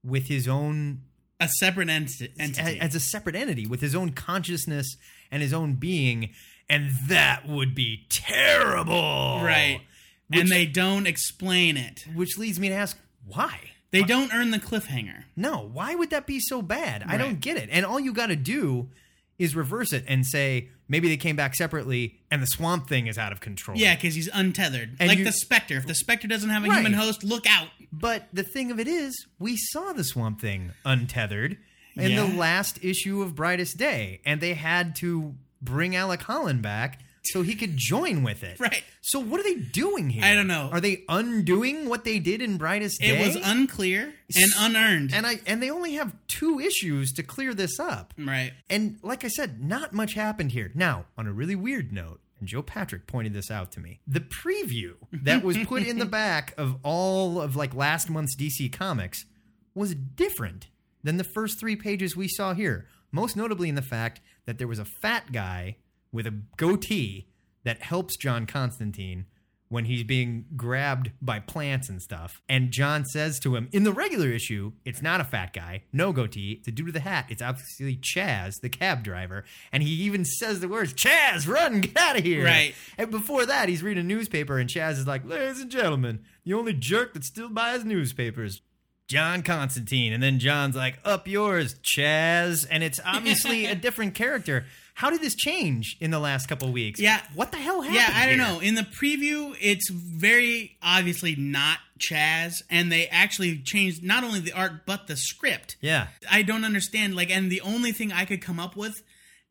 with 0.04 0.28
his 0.28 0.48
own 0.48 1.02
A 1.40 1.48
separate 1.48 1.88
enti- 1.88 2.32
entity. 2.40 2.80
as 2.80 2.96
a 2.96 3.00
separate 3.00 3.36
entity 3.36 3.66
with 3.66 3.82
his 3.82 3.96
own 3.96 4.12
consciousness 4.12 4.98
and 5.32 5.42
his 5.42 5.54
own 5.54 5.76
being, 5.76 6.30
and 6.70 6.92
that 7.08 7.48
would 7.48 7.74
be 7.76 8.06
terrible. 8.10 9.40
right. 9.42 9.80
Which- 10.28 10.40
and 10.42 10.50
they 10.50 10.66
don't 10.66 11.06
explain 11.08 11.78
it. 11.78 12.06
Which 12.14 12.38
leads 12.38 12.60
me 12.60 12.70
to 12.70 12.76
ask 12.76 12.98
why. 13.26 13.72
They 13.96 14.04
don't 14.04 14.34
earn 14.34 14.52
the 14.52 14.60
cliffhanger. 14.60 15.24
No, 15.36 15.70
why 15.74 15.96
would 15.96 16.10
that 16.12 16.26
be 16.28 16.40
so 16.40 16.62
bad? 16.62 17.04
I 17.04 17.12
Right. 17.14 17.18
don't 17.18 17.40
get 17.40 17.58
it. 17.58 17.70
And 17.72 17.86
all 17.86 18.00
you 18.00 18.14
got 18.14 18.28
to 18.28 18.36
do 18.36 18.90
is 19.38 19.56
reverse 19.56 19.92
it 19.92 20.06
and 20.08 20.26
say 20.26 20.70
maybe 20.88 21.08
they 21.10 21.18
came 21.18 21.36
back 21.36 21.56
separately 21.56 22.16
and 22.32 22.42
the 22.42 22.48
swamp 22.48 22.88
thing 22.88 23.08
is 23.08 23.18
out 23.18 23.32
of 23.32 23.42
control. 23.42 23.78
Yeah, 23.78 23.96
because 23.96 24.16
he's 24.16 24.30
untethered. 24.34 24.96
And 25.00 25.10
like 25.10 25.18
you- 25.20 25.26
the 25.26 25.32
Spectre. 25.34 25.78
If 25.78 25.88
the 25.88 25.96
Spectre 25.96 26.28
doesn't 26.28 26.50
have 26.50 26.64
a 26.64 26.68
Right. 26.70 26.78
human 26.78 26.94
host, 26.94 27.24
look 27.24 27.46
out. 27.48 27.70
But 27.92 28.28
the 28.34 28.44
thing 28.44 28.72
of 28.72 28.80
it 28.80 28.88
is, 28.88 29.14
we 29.40 29.58
saw 29.58 29.92
the 29.94 30.04
Swamp 30.04 30.40
Thing 30.42 30.72
untethered 30.86 31.58
in 31.96 32.12
Yeah. 32.12 32.26
the 32.26 32.28
last 32.36 32.80
issue 32.84 33.22
of 33.22 33.36
Brightest 33.36 33.78
Day, 33.78 34.20
and 34.26 34.42
they 34.42 34.54
had 34.54 34.96
to 34.98 35.36
bring 35.62 35.96
Alec 35.96 36.22
Holland 36.24 36.62
back 36.62 37.02
so 37.28 37.42
he 37.42 37.56
could 37.56 37.76
join 37.76 38.24
with 38.24 38.44
it. 38.44 38.60
Right. 38.60 38.84
So 39.02 39.20
what 39.20 39.40
are 39.40 39.44
they 39.44 39.56
doing 39.56 40.10
here? 40.10 40.24
I 40.24 40.34
don't 40.34 40.48
know. 40.48 40.70
Are 40.72 40.82
they 40.82 41.04
undoing 41.10 41.88
what 41.90 42.04
they 42.04 42.20
did 42.20 42.42
in 42.42 42.58
Brightest 42.58 43.00
Day? 43.02 43.18
It 43.20 43.26
was 43.26 43.36
unclear 43.46 44.14
and 44.36 44.52
unearned. 44.60 45.14
and 45.14 45.26
I 45.28 45.40
and 45.46 45.62
they 45.62 45.70
only 45.70 45.94
have 45.94 46.14
two 46.28 46.60
issues 46.60 47.12
to 47.14 47.24
clear 47.24 47.54
this 47.54 47.80
up. 47.80 48.14
right. 48.18 48.54
And 48.70 48.98
like 49.04 49.24
I 49.24 49.28
said, 49.30 49.62
not 49.64 49.94
much 49.94 50.14
happened 50.14 50.52
here. 50.52 50.72
Now, 50.76 51.06
on 51.18 51.28
a 51.28 51.32
really 51.32 51.56
weird 51.56 51.92
note, 51.92 52.20
and 52.40 52.50
Joe 52.50 52.62
Patrick 52.62 53.08
pointed 53.08 53.34
this 53.34 53.50
out 53.50 53.72
to 53.74 53.80
me. 53.80 54.00
The 54.08 54.20
preview 54.20 54.96
that 55.12 55.44
was 55.44 55.58
put 55.58 55.84
in 55.84 56.00
the 56.00 56.06
back 56.22 56.54
of 56.58 56.78
all 56.84 57.40
of 57.42 57.56
like 57.56 57.74
last 57.74 58.10
month's 58.10 58.36
DC 58.36 58.72
comics 58.74 59.26
was 59.74 59.96
different 59.96 60.68
than 61.04 61.18
the 61.18 61.24
first 61.24 61.60
3 61.60 61.76
pages 61.76 62.16
we 62.16 62.28
saw 62.28 62.54
here. 62.54 62.88
Most 63.12 63.38
notably 63.38 63.70
in 63.70 63.76
the 63.76 63.82
fact 63.82 64.20
that 64.46 64.58
there 64.58 64.68
was 64.68 64.80
a 64.80 64.86
fat 64.86 65.32
guy 65.32 65.78
with 66.16 66.26
a 66.26 66.42
goatee 66.58 67.28
that 67.64 67.82
helps 67.82 68.18
John 68.18 68.46
Constantine 68.48 69.26
when 69.68 69.86
he's 69.86 70.04
being 70.04 70.46
grabbed 70.56 71.12
by 71.22 71.40
plants 71.40 71.90
and 71.90 72.02
stuff. 72.02 72.42
And 72.48 72.72
John 72.72 73.04
says 73.04 73.40
to 73.40 73.56
him, 73.56 73.68
in 73.72 73.84
the 73.84 73.92
regular 73.92 74.30
issue, 74.30 74.74
it's 74.86 75.02
not 75.02 75.22
a 75.22 75.26
fat 75.26 75.54
guy, 75.54 75.84
no 75.92 76.14
goatee. 76.14 76.58
It's 76.60 76.68
a 76.68 76.72
dude 76.72 76.86
with 76.86 76.96
a 76.96 77.02
hat. 77.02 77.26
It's 77.30 77.42
obviously 77.42 77.98
Chas, 77.98 78.60
the 78.60 78.70
cab 78.70 79.04
driver. 79.04 79.44
And 79.72 79.82
he 79.82 79.90
even 80.04 80.24
says 80.24 80.60
the 80.60 80.68
words, 80.68 80.94
Chas, 80.94 81.48
run, 81.48 81.82
get 81.82 81.98
out 81.98 82.18
of 82.18 82.24
here. 82.24 82.46
Right. 82.46 82.76
And 82.98 83.10
before 83.10 83.46
that, 83.48 83.68
he's 83.68 83.84
reading 83.84 84.06
a 84.06 84.08
newspaper, 84.08 84.60
and 84.60 84.70
Chas 84.70 84.98
is 84.98 85.08
like, 85.08 85.26
ladies 85.26 85.60
and 85.60 85.72
gentlemen, 85.72 86.24
the 86.46 86.54
only 86.54 86.74
jerk 86.74 87.14
that 87.14 87.24
still 87.24 87.50
buys 87.50 87.84
newspapers. 87.84 88.62
John 89.08 89.44
Constantine. 89.44 90.14
And 90.14 90.24
then 90.24 90.40
John's 90.40 90.76
like, 90.76 90.98
up 91.06 91.28
yours, 91.28 91.76
Chas. 91.84 92.66
And 92.66 92.84
it's 92.84 93.00
obviously 93.06 93.66
a 93.68 93.76
different 93.76 94.16
character. 94.16 94.66
How 94.96 95.10
did 95.10 95.22
this 95.22 95.36
change 95.36 95.98
in 96.00 96.10
the 96.12 96.20
last 96.20 96.48
couple 96.48 96.72
weeks? 96.72 97.02
Yeah. 97.02 97.20
What 97.34 97.52
the 97.52 97.58
hell 97.58 97.82
happened? 97.82 97.96
Yeah, 97.98 98.10
I 98.14 98.26
don't 98.28 98.40
here? 98.40 98.48
know. 98.48 98.60
In 98.62 98.76
the 98.76 98.84
preview, 98.84 99.54
it's 99.60 99.90
very 99.92 100.78
obviously 100.82 101.36
not 101.36 101.80
Chas, 102.00 102.64
and 102.70 102.90
they 102.90 103.08
actually 103.08 103.60
changed 103.60 104.04
not 104.04 104.24
only 104.24 104.40
the 104.40 104.54
art 104.54 104.86
but 104.86 105.08
the 105.08 105.18
script. 105.18 105.76
Yeah. 105.82 106.08
I 106.32 106.44
don't 106.44 106.64
understand. 106.64 107.14
Like, 107.14 107.30
and 107.30 107.52
the 107.52 107.60
only 107.60 107.92
thing 107.92 108.14
I 108.14 108.24
could 108.24 108.42
come 108.42 108.58
up 108.58 108.78
with 108.78 109.04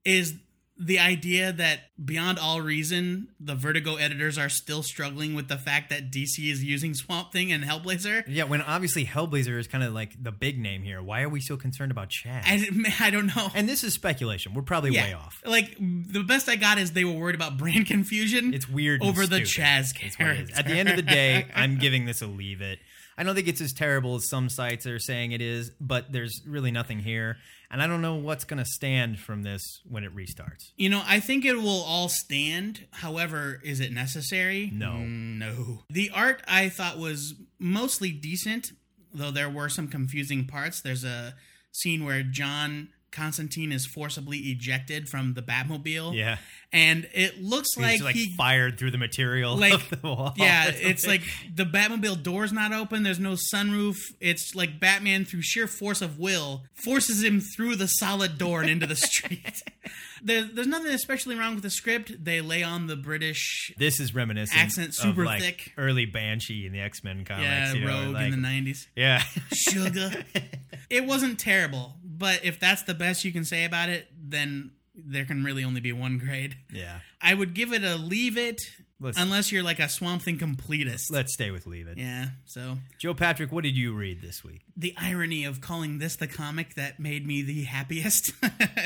is 0.03 0.35
the 0.77 0.99
idea 0.99 1.53
that 1.53 1.81
beyond 2.05 2.39
all 2.39 2.61
reason, 2.61 3.29
the 3.39 3.55
Vertigo 3.55 3.95
editors 3.95 4.37
are 4.37 4.49
still 4.49 4.83
struggling 4.83 5.35
with 5.35 5.47
the 5.49 5.57
fact 5.57 5.89
that 5.91 6.11
DC 6.11 6.51
is 6.51 6.65
using 6.65 6.95
Swamp 6.95 7.31
Thing 7.33 7.53
and 7.53 7.63
Hellblazer. 7.63 8.25
Yeah, 8.27 8.45
when 8.45 8.61
obviously 8.61 9.05
Hellblazer 9.05 9.59
is 9.59 9.69
kind 9.69 9.85
of 9.85 9.93
like 9.95 10.21
the 10.21 10.33
big 10.33 10.59
name 10.59 10.83
here. 10.83 11.01
Why 11.01 11.23
are 11.23 11.29
we 11.29 11.41
so 11.41 11.57
concerned 11.57 11.93
about 11.93 12.09
Chas? 12.11 12.45
I, 12.45 12.67
I 13.01 13.11
don't 13.11 13.27
know. 13.27 13.51
and 13.55 13.69
this 13.69 13.85
is 13.85 13.95
speculation. 13.95 14.53
We're 14.53 14.63
probably 14.63 14.91
yeah, 14.91 15.05
way 15.05 15.13
off. 15.13 15.41
Like 15.47 15.77
the 15.79 16.25
best 16.27 16.49
I 16.49 16.57
got 16.57 16.79
is 16.79 16.93
they 16.93 17.05
were 17.05 17.13
worried 17.13 17.37
about 17.37 17.57
brand 17.57 17.87
confusion. 17.87 18.53
It's 18.53 18.69
weird 18.69 19.01
over 19.03 19.27
the 19.27 19.45
stupid. 19.45 19.49
Chas 19.49 19.93
It's 20.01 20.19
what 20.19 20.29
it 20.29 20.33
is. 20.33 20.37
character. 20.51 20.55
At 20.59 20.67
the 20.67 20.75
end 20.75 20.89
of 20.89 20.97
the 20.97 21.03
day, 21.03 21.47
I'm 21.55 21.79
giving 21.79 22.05
this 22.05 22.21
a 22.21 22.27
leave 22.27 22.61
it. 22.61 22.81
I 23.17 23.23
don't 23.23 23.35
think 23.35 23.49
it's 23.49 23.61
as 23.61 23.73
terrible 23.73 24.17
as 24.17 24.29
some 24.29 24.49
sites 24.49 24.87
are 24.87 24.99
saying 24.99 25.33
it 25.33 25.41
is, 25.41 25.71
but 25.81 26.13
there's 26.13 26.43
really 26.47 26.71
nothing 26.71 26.99
here. 26.99 27.37
And 27.71 27.83
I 27.83 27.87
don't 27.87 28.03
know 28.03 28.17
what's 28.17 28.45
going 28.45 28.59
to 28.59 28.65
stand 28.65 29.19
from 29.19 29.43
this 29.43 29.81
when 29.89 30.05
it 30.05 30.15
restarts. 30.15 30.71
You 30.77 30.89
know, 30.89 31.03
I 31.07 31.21
think 31.21 31.45
it 31.45 31.57
will 31.57 31.83
all 31.83 32.09
stand. 32.09 32.87
However, 32.93 33.61
is 33.65 33.81
it 33.81 33.93
necessary? 33.93 34.71
No. 34.73 34.93
Mm, 34.93 35.39
no. 35.39 35.83
The 35.91 36.11
art 36.15 36.43
I 36.47 36.69
thought 36.69 36.99
was 36.99 37.35
mostly 37.59 38.13
decent, 38.13 38.73
though 39.13 39.31
there 39.31 39.51
were 39.51 39.69
some 39.69 39.89
confusing 39.89 40.47
parts. 40.47 40.81
There's 40.81 41.05
a 41.05 41.35
scene 41.73 42.05
where 42.05 42.23
John 42.23 42.89
Constantine 43.15 43.73
is 43.73 43.87
forcibly 43.87 44.39
ejected 44.39 45.09
from 45.09 45.35
the 45.35 45.43
Batmobile. 45.43 46.15
Yeah. 46.15 46.37
And 46.73 47.09
it 47.15 47.41
looks 47.41 47.69
He's 47.77 47.83
like, 47.85 48.01
like 48.03 48.15
he 48.17 48.35
fired 48.35 48.79
through 48.79 48.91
the 48.91 48.99
material 48.99 49.57
like 49.57 49.75
of 49.75 49.89
the 50.03 50.09
wall. 50.09 50.35
yeah 50.37 50.65
it's 50.75 51.07
like 51.07 51.23
the 51.55 51.63
batmobile 51.65 52.21
door's 52.21 52.53
not 52.53 52.73
open 52.73 53.05
there's 53.05 53.21
no 53.21 53.37
sunroof 53.55 53.95
it's 54.21 54.57
like 54.57 54.81
batman 54.81 55.25
through 55.25 55.43
sheer 55.43 55.69
force 55.69 56.03
of 56.03 56.19
will 56.19 56.65
forces 56.85 57.23
him 57.23 57.41
through 57.41 57.77
the 57.77 57.87
solid 57.87 58.39
door 58.39 58.61
and 58.61 58.69
into 58.69 58.89
the 58.89 58.97
street 58.97 59.63
there, 60.25 60.43
there's 60.53 60.67
nothing 60.67 60.91
especially 60.91 61.37
wrong 61.37 61.55
with 61.55 61.63
the 61.63 61.71
script 61.71 62.25
they 62.25 62.41
lay 62.41 62.65
on 62.65 62.89
the 62.89 62.97
british 62.97 63.73
this 63.79 64.01
is 64.01 64.13
reminiscent 64.13 64.61
Accent 64.61 64.89
of, 64.89 64.95
super 64.95 65.25
like, 65.25 65.43
thick. 65.43 65.73
early 65.79 66.07
Banshee 66.07 66.67
in 66.67 66.73
the 66.73 66.81
X 66.81 67.05
Men 67.05 67.25
comics. 67.25 67.45
yeah 67.47 67.73
you 67.73 67.85
know, 67.85 68.05
rogue 68.07 68.15
like- 68.15 68.33
in 68.33 68.43
the 68.43 68.49
90s 68.49 68.87
Yeah. 68.97 69.23
sugar 69.53 70.11
it 70.91 71.05
wasn't 71.05 71.39
terrible 71.39 71.95
but 72.17 72.45
if 72.45 72.59
that's 72.61 72.83
the 72.83 72.95
best 72.95 73.25
you 73.25 73.33
can 73.33 73.45
say 73.45 73.65
about 73.65 73.89
it 73.89 74.09
then 74.17 74.71
there 74.95 75.25
can 75.25 75.43
really 75.43 75.65
only 75.65 75.81
be 75.81 75.93
one 75.93 76.19
grade 76.19 76.57
yeah. 76.73 76.99
i 77.21 77.35
would 77.35 77.53
give 77.55 77.73
it 77.73 77.83
a 77.83 77.97
leave 77.97 78.37
it 78.39 78.61
Let's- 79.01 79.19
unless 79.19 79.51
you're 79.51 79.63
like 79.65 79.81
a 79.81 79.89
swamp 79.89 80.23
thing 80.23 80.39
completist 80.39 81.11
Let's 81.11 81.35
stay 81.35 81.51
with 81.51 81.67
Leave 81.67 81.89
It. 81.89 81.99
yeah 81.99 82.27
so 82.45 82.79
Joe 82.99 83.13
Patrick, 83.13 83.51
what 83.53 83.65
did 83.65 83.77
you 83.77 83.93
read 83.95 84.23
this 84.23 84.45
week? 84.45 84.63
The 84.77 84.95
irony 84.97 85.45
of 85.45 85.61
calling 85.61 85.99
this 85.99 86.17
the 86.17 86.27
comic 86.27 86.75
that 86.75 86.99
made 86.99 87.27
me 87.27 87.43
the 87.43 87.63
happiest. 87.65 88.33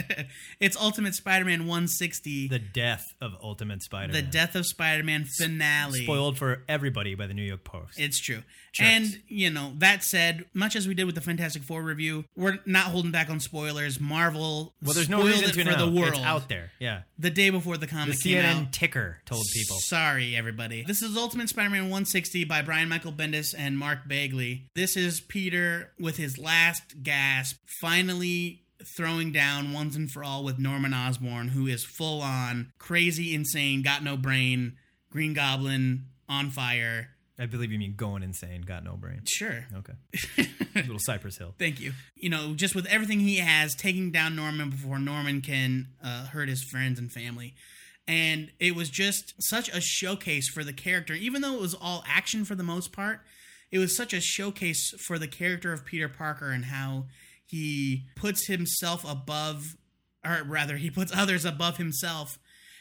it's 0.60 0.76
Ultimate 0.76 1.14
Spider-Man 1.14 1.60
160, 1.60 2.48
The 2.48 2.58
death 2.58 3.14
of 3.20 3.32
Ultimate 3.42 3.82
Spider-Man. 3.82 4.12
the 4.24 4.30
Death 4.30 4.54
of 4.54 4.66
Spider-Man 4.66 5.24
finale. 5.24 6.04
Spoiled 6.04 6.36
for 6.38 6.62
everybody 6.68 7.14
by 7.14 7.26
the 7.26 7.34
New 7.34 7.42
York 7.42 7.64
Post. 7.64 7.98
It's 7.98 8.18
true. 8.20 8.42
Jerks. 8.72 8.88
And, 8.90 9.22
you 9.28 9.50
know, 9.50 9.72
that 9.78 10.02
said, 10.04 10.44
much 10.52 10.76
as 10.76 10.86
we 10.86 10.94
did 10.94 11.04
with 11.04 11.14
the 11.14 11.20
Fantastic 11.22 11.62
Four 11.62 11.82
review, 11.82 12.24
we're 12.36 12.58
not 12.66 12.86
holding 12.86 13.10
back 13.10 13.30
on 13.30 13.40
spoilers. 13.40 13.98
Marvel 13.98 14.74
well, 14.82 14.94
there's 14.94 15.08
no 15.08 15.22
reason 15.22 15.44
it 15.48 15.54
to 15.54 15.64
for 15.64 15.70
know. 15.70 15.86
the 15.86 15.90
world 16.00 16.12
It's 16.14 16.20
out 16.20 16.48
there. 16.48 16.70
Yeah. 16.78 17.02
the 17.18 17.30
day 17.30 17.48
before 17.50 17.76
the 17.76 17.86
The 17.86 17.92
comic 17.92 18.20
came 18.20 18.36
CNN 18.42 18.66
out. 18.66 18.72
ticker 18.72 19.18
told 19.24 19.44
people. 19.54 19.76
Sorry, 19.80 20.36
everybody. 20.36 20.82
This 20.86 21.00
is 21.02 21.16
Ultimate 21.16 21.48
Spider-Man 21.48 21.84
160 21.84 22.44
by 22.44 22.60
Brian 22.62 22.88
Michael 22.88 23.12
Bendis 23.12 23.54
and 23.56 23.78
Mark 23.78 24.06
Bagley. 24.06 24.66
This 24.74 24.96
is 24.96 25.20
Peter 25.20 25.77
with 25.98 26.16
his 26.16 26.38
last 26.38 27.02
gasp, 27.02 27.56
finally 27.80 28.62
throwing 28.96 29.32
down 29.32 29.72
once 29.72 29.96
and 29.96 30.10
for 30.10 30.22
all 30.22 30.44
with 30.44 30.58
Norman 30.58 30.94
Osborn, 30.94 31.48
who 31.48 31.66
is 31.66 31.84
full 31.84 32.22
on 32.22 32.72
crazy, 32.78 33.34
insane, 33.34 33.82
got 33.82 34.02
no 34.02 34.16
brain, 34.16 34.76
Green 35.10 35.34
Goblin 35.34 36.06
on 36.28 36.50
fire. 36.50 37.08
I 37.40 37.46
believe 37.46 37.70
you 37.70 37.78
mean 37.78 37.94
going 37.96 38.22
insane, 38.22 38.62
got 38.62 38.82
no 38.82 38.96
brain. 38.96 39.22
Sure. 39.24 39.64
Okay. 39.76 40.48
Little 40.74 40.98
Cypress 40.98 41.38
Hill. 41.38 41.54
Thank 41.58 41.80
you. 41.80 41.92
You 42.16 42.30
know, 42.30 42.54
just 42.54 42.74
with 42.74 42.86
everything 42.86 43.20
he 43.20 43.36
has, 43.36 43.74
taking 43.76 44.10
down 44.10 44.34
Norman 44.34 44.70
before 44.70 44.98
Norman 44.98 45.40
can 45.40 45.88
uh, 46.02 46.26
hurt 46.26 46.48
his 46.48 46.64
friends 46.64 46.98
and 46.98 47.12
family. 47.12 47.54
And 48.08 48.50
it 48.58 48.74
was 48.74 48.90
just 48.90 49.34
such 49.38 49.68
a 49.68 49.80
showcase 49.80 50.48
for 50.48 50.64
the 50.64 50.72
character, 50.72 51.12
even 51.12 51.42
though 51.42 51.54
it 51.54 51.60
was 51.60 51.74
all 51.74 52.02
action 52.08 52.44
for 52.44 52.54
the 52.54 52.62
most 52.64 52.90
part. 52.90 53.20
It 53.70 53.78
was 53.78 53.96
such 53.96 54.12
a 54.12 54.20
showcase 54.20 54.94
for 55.06 55.18
the 55.18 55.28
character 55.28 55.72
of 55.72 55.84
Peter 55.84 56.08
Parker 56.08 56.50
and 56.50 56.66
how 56.66 57.06
he 57.44 58.06
puts 58.16 58.46
himself 58.46 59.04
above, 59.10 59.76
or 60.24 60.42
rather, 60.46 60.76
he 60.76 60.90
puts 60.90 61.12
others 61.14 61.44
above 61.44 61.76
himself. 61.76 62.38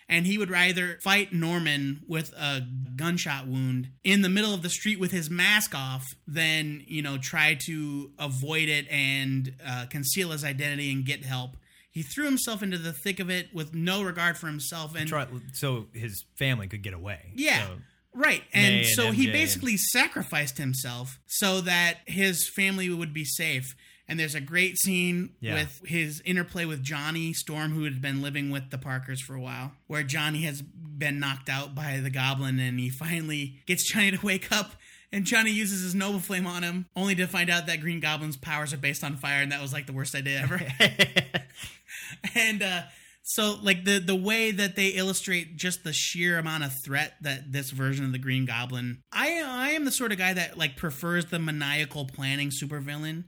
And 0.09 0.25
he 0.25 0.37
would 0.37 0.49
rather 0.49 0.99
fight 1.03 1.33
Norman 1.33 2.01
with 2.07 2.31
a 2.31 2.61
gunshot 2.95 3.45
wound 3.45 3.89
in 4.05 4.21
the 4.21 4.29
middle 4.29 4.53
of 4.53 4.61
the 4.61 4.69
street 4.69 5.01
with 5.01 5.11
his 5.11 5.29
mask 5.29 5.75
off 5.75 6.05
than, 6.25 6.81
you 6.87 7.01
know, 7.01 7.17
try 7.17 7.57
to 7.65 8.11
avoid 8.17 8.69
it 8.69 8.87
and 8.89 9.53
uh, 9.65 9.85
conceal 9.89 10.31
his 10.31 10.45
identity 10.45 10.93
and 10.93 11.05
get 11.05 11.25
help. 11.25 11.57
He 11.91 12.03
threw 12.03 12.23
himself 12.23 12.63
into 12.63 12.77
the 12.77 12.93
thick 12.93 13.19
of 13.19 13.29
it 13.29 13.53
with 13.53 13.73
no 13.73 14.01
regard 14.01 14.37
for 14.37 14.47
himself. 14.47 14.95
And 14.95 15.09
Try, 15.09 15.27
so 15.51 15.87
his 15.93 16.23
family 16.39 16.67
could 16.67 16.83
get 16.83 16.93
away. 16.93 17.33
yeah. 17.35 17.67
So- 17.67 17.73
Right. 18.13 18.43
And 18.53 18.75
and 18.77 18.85
so 18.87 19.11
he 19.11 19.27
basically 19.31 19.77
sacrificed 19.77 20.57
himself 20.57 21.19
so 21.27 21.61
that 21.61 21.99
his 22.05 22.49
family 22.55 22.89
would 22.89 23.13
be 23.13 23.25
safe. 23.25 23.75
And 24.09 24.17
there's 24.19 24.35
a 24.35 24.41
great 24.41 24.77
scene 24.79 25.31
Yeah. 25.41 25.55
with 25.55 25.81
his 25.85 26.21
interplay 26.25 26.63
with 26.65 26.81
Johnny 26.81 27.33
Storm, 27.33 27.73
who 27.73 27.83
had 27.83 28.01
been 28.01 28.21
living 28.21 28.49
with 28.51 28.69
the 28.71 28.77
Parkers 28.77 29.21
for 29.21 29.35
a 29.35 29.41
while, 29.41 29.73
where 29.87 30.01
Johnny 30.03 30.43
has 30.43 30.61
been 30.61 31.19
knocked 31.19 31.49
out 31.49 31.75
by 31.75 31.99
the 31.99 32.09
goblin 32.09 32.57
and 32.59 32.79
he 32.79 32.89
finally 32.89 33.61
gets 33.67 33.83
Johnny 33.91 34.11
to 34.11 34.25
wake 34.25 34.51
up. 34.51 34.75
And 35.11 35.23
Johnny 35.25 35.51
uses 35.51 35.83
his 35.83 35.95
Nova 35.95 36.19
Flame 36.19 36.45
on 36.47 36.63
him, 36.63 36.85
only 36.95 37.15
to 37.15 37.27
find 37.27 37.49
out 37.49 37.65
that 37.67 37.79
Green 37.79 37.99
Goblin's 38.01 38.35
powers 38.35 38.73
are 38.73 38.77
based 38.77 39.05
on 39.05 39.15
fire, 39.15 39.41
and 39.41 39.51
that 39.53 39.61
was 39.61 39.71
like 39.71 39.85
the 39.87 39.93
worst 39.93 40.13
idea 40.15 40.41
ever. 40.41 40.59
and 42.35 42.61
uh, 42.61 42.81
so 43.29 43.59
like 43.61 43.83
the 43.83 43.99
the 43.99 44.15
way 44.15 44.51
that 44.51 44.77
they 44.77 44.87
illustrate 44.87 45.57
just 45.57 45.83
the 45.83 45.91
sheer 45.91 46.39
amount 46.39 46.63
of 46.63 46.71
threat 46.85 47.15
that 47.19 47.51
this 47.51 47.71
version 47.71 48.05
of 48.05 48.13
the 48.13 48.17
Green 48.17 48.45
Goblin, 48.45 49.03
I 49.11 49.43
I 49.45 49.71
am 49.71 49.83
the 49.83 49.91
sort 49.91 50.13
of 50.13 50.17
guy 50.17 50.33
that 50.33 50.57
like 50.57 50.77
prefers 50.77 51.25
the 51.25 51.37
maniacal 51.37 52.05
planning 52.05 52.51
supervillain. 52.51 53.25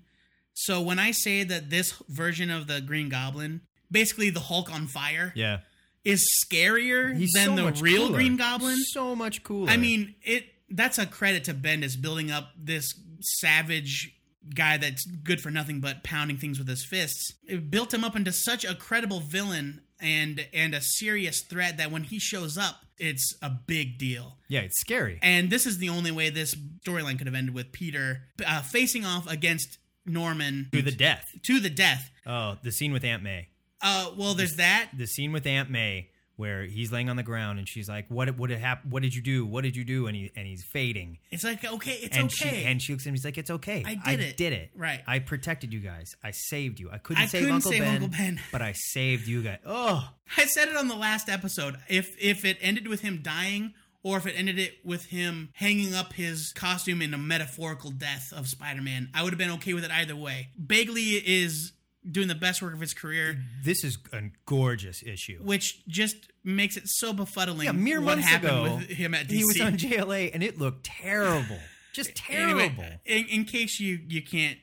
So 0.54 0.80
when 0.80 1.00
I 1.00 1.12
say 1.12 1.44
that 1.44 1.70
this 1.70 2.02
version 2.08 2.50
of 2.50 2.68
the 2.68 2.80
Green 2.80 3.10
Goblin, 3.10 3.60
basically 3.92 4.30
the 4.30 4.40
Hulk 4.40 4.74
on 4.74 4.88
fire, 4.88 5.34
yeah. 5.36 5.60
is 6.06 6.26
scarier 6.46 7.14
He's 7.14 7.34
than 7.34 7.58
so 7.58 7.70
the 7.70 7.84
real 7.84 8.08
cooler. 8.08 8.20
Green 8.20 8.38
Goblin, 8.38 8.78
So 8.78 9.18
much 9.18 9.44
cooler. 9.44 9.70
I 9.70 9.76
mean, 9.76 10.16
it 10.22 10.46
that's 10.70 10.98
a 10.98 11.08
credit 11.08 11.44
to 11.44 11.54
Bendis 11.54 12.02
building 12.02 12.32
up 12.32 12.52
this 12.58 12.94
savage 13.20 14.16
guy 14.56 14.78
that's 14.78 15.06
good 15.06 15.42
for 15.42 15.52
nothing 15.52 15.82
but 15.82 16.06
pounding 16.06 16.38
things 16.38 16.58
with 16.58 16.70
his 16.70 16.86
fists. 16.86 17.34
It 17.46 17.70
built 17.70 17.94
him 17.94 18.06
up 18.06 18.16
into 18.16 18.32
such 18.32 18.64
a 18.64 18.74
credible 18.74 19.20
villain 19.20 19.82
and 20.02 20.46
and 20.54 20.74
a 20.74 20.82
serious 20.82 21.42
threat 21.42 21.78
that 21.78 21.92
when 21.92 22.04
he 22.04 22.20
shows 22.20 22.58
up, 22.58 22.86
it's 22.98 23.36
a 23.42 23.50
big 23.50 23.98
deal. 23.98 24.38
yeah, 24.48 24.62
it's 24.62 24.80
scary. 24.80 25.20
And 25.22 25.50
this 25.50 25.66
is 25.66 25.78
the 25.78 25.90
only 25.90 26.12
way 26.12 26.30
this 26.30 26.56
storyline 26.86 27.18
could 27.18 27.28
have 27.28 27.36
ended 27.36 27.54
with 27.56 27.72
Peter 27.72 28.24
uh, 28.46 28.62
facing 28.62 29.06
off 29.06 29.30
against 29.30 29.78
Norman 30.06 30.70
to 30.72 30.82
the 30.82 30.92
death. 30.92 31.26
to 31.44 31.60
the 31.60 31.70
death. 31.70 32.10
Oh, 32.26 32.58
the 32.64 32.72
scene 32.72 32.92
with 32.92 33.04
Aunt 33.04 33.24
May. 33.24 33.48
Uh, 33.82 34.12
well, 34.18 34.34
there's 34.34 34.56
that. 34.58 34.90
The 34.98 35.06
scene 35.08 35.32
with 35.32 35.46
Aunt 35.48 35.70
May 35.70 36.10
where 36.40 36.64
he's 36.64 36.90
laying 36.90 37.10
on 37.10 37.18
the 37.18 37.24
ground 37.24 37.60
and 37.60 37.68
she's 37.68 37.90
like, 37.90 38.06
"What? 38.08 38.38
What 38.38 38.50
did 38.50 38.64
What 38.90 39.04
did 39.04 39.14
you 39.14 39.22
do? 39.22 39.46
What 39.46 39.66
did 39.66 39.76
you 39.76 39.84
do?" 39.84 40.08
And 40.08 40.16
he 40.16 40.32
and 40.38 40.48
he's 40.48 40.64
fading. 40.64 41.18
It's 41.32 41.44
like 41.44 41.66
okay, 41.66 42.00
it's 42.02 42.16
and 42.16 42.28
okay. 42.28 42.62
she 42.62 42.64
and 42.66 42.82
she 42.82 42.94
looks 42.94 43.04
at 43.04 43.10
him. 43.10 43.16
He's 43.16 43.26
like, 43.26 43.38
"It's 43.38 43.52
okay. 43.52 43.84
I 43.86 43.96
did 43.96 44.22
it." 44.22 44.38
Did 44.38 44.54
it. 44.54 44.72
Right. 44.74 45.02
I 45.06 45.20
protected 45.20 45.74
you 45.74 45.82
guys. 45.82 46.16
I 46.24 46.32
saved 46.32 46.80
you. 46.80 46.90
I 46.92 46.98
couldn't 46.98 47.24
I 47.24 47.26
save 47.26 47.42
couldn't 47.42 47.56
Uncle 47.56 47.72
save 47.72 47.82
Ben, 47.82 47.94
Uncle 47.96 48.10
Ben. 48.18 48.42
but 48.54 48.62
I 48.62 48.72
saved 48.74 49.28
you 49.28 49.44
guys. 49.44 49.60
Oh, 49.66 50.10
I 50.38 50.46
said 50.46 50.70
it 50.70 50.78
on 50.78 50.88
the 50.88 50.96
last 50.96 51.28
episode. 51.28 51.76
If 51.90 52.16
if 52.18 52.46
it 52.46 52.58
ended 52.62 52.88
with 52.88 53.02
him 53.02 53.20
dying, 53.22 53.74
or 54.02 54.16
if 54.18 54.26
it 54.26 54.36
ended 54.38 54.60
it 54.60 54.76
with 54.86 55.08
him 55.08 55.50
hanging 55.56 55.94
up 55.94 56.14
his 56.14 56.54
costume 56.54 57.02
in 57.02 57.14
a 57.14 57.18
metaphorical 57.18 57.92
death 57.92 58.32
of 58.34 58.48
Spider-Man, 58.48 59.10
I 59.14 59.24
would 59.24 59.34
have 59.34 59.38
been 59.38 59.52
okay 59.52 59.74
with 59.74 59.84
it 59.84 59.92
either 59.92 60.16
way. 60.16 60.50
Bagley 60.58 61.16
is 61.16 61.74
doing 62.10 62.28
the 62.28 62.36
best 62.36 62.62
work 62.62 62.74
of 62.74 62.80
his 62.80 62.94
career, 62.94 63.42
this 63.64 63.84
is 63.84 63.98
a 64.14 64.22
gorgeous 64.46 65.04
issue. 65.04 65.40
which 65.42 65.86
just 65.88 66.16
makes 66.44 66.78
it 66.78 66.84
so 66.88 67.14
befuddling. 67.14 67.66
Yeah, 67.66 67.72
mere 67.74 68.00
what 68.00 68.18
months 68.18 68.28
happened 68.28 68.52
ago, 68.52 68.76
with 68.78 68.90
him 68.90 69.14
at 69.14 69.28
DC. 69.28 69.32
he 69.32 69.44
was 69.46 69.62
on 69.62 69.74
JLA 69.78 70.32
and 70.34 70.42
it 70.44 70.58
looked 70.58 70.86
terrible. 70.86 71.60
Just 71.94 72.16
terrible. 72.16 72.62
Anyway, 72.62 73.00
in, 73.06 73.26
in 73.26 73.46
case 73.46 73.80
you 73.80 74.00
you 74.08 74.22
can't 74.22 74.58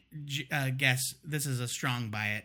uh, 0.53 0.71
guess, 0.77 1.15
this 1.25 1.45
is 1.47 1.61
a 1.61 1.69
strong 1.69 2.09
buy 2.11 2.29
it, 2.29 2.45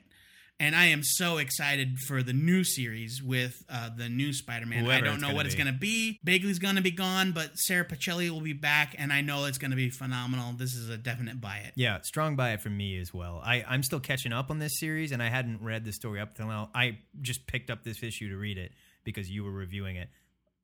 and 0.62 0.76
I 0.76 0.86
am 0.86 1.02
so 1.02 1.40
excited 1.40 1.98
for 2.08 2.22
the 2.22 2.34
new 2.34 2.64
series 2.64 3.20
with 3.22 3.64
uh, 3.68 3.90
the 3.98 4.08
new 4.10 4.32
Spider-Man. 4.32 4.88
I 4.88 5.02
don't 5.02 5.20
know 5.20 5.34
what 5.34 5.48
it's 5.48 5.56
going 5.56 5.66
to 5.66 5.74
be. 5.74 6.20
Bagley's 6.24 6.60
going 6.60 6.76
to 6.76 6.84
be 6.84 6.92
gone, 6.92 7.32
but 7.32 7.58
Sara 7.58 7.84
Pichelli 7.84 8.30
will 8.30 8.42
be 8.42 8.54
back, 8.54 8.94
and 9.00 9.12
I 9.12 9.22
know 9.22 9.46
it's 9.46 9.58
going 9.58 9.72
to 9.72 9.78
be 9.78 9.90
phenomenal. 9.90 10.54
This 10.54 10.76
is 10.76 10.88
a 10.88 10.98
definite 10.98 11.42
buy 11.42 11.58
it. 11.66 11.74
Yeah, 11.76 12.00
strong 12.02 12.36
buy 12.36 12.52
it 12.52 12.62
from 12.62 12.78
me 12.78 13.00
as 13.00 13.12
well. 13.12 13.42
I, 13.44 13.66
I'm 13.68 13.82
still 13.82 14.00
catching 14.00 14.34
up 14.34 14.52
on 14.52 14.60
this 14.60 14.80
series, 14.80 15.12
and 15.12 15.24
I 15.24 15.30
hadn't 15.30 15.64
read 15.64 15.84
the 15.84 15.92
story 15.92 16.22
up 16.22 16.36
till 16.36 16.46
now. 16.46 16.70
I 16.76 17.00
just 17.22 17.48
picked 17.48 17.72
up 17.72 17.84
this 17.84 18.04
issue 18.04 18.30
to 18.30 18.38
read 18.38 18.60
it 18.60 18.72
because 19.04 19.32
you 19.32 19.44
were 19.44 19.52
reviewing 19.52 19.96
it, 19.96 20.10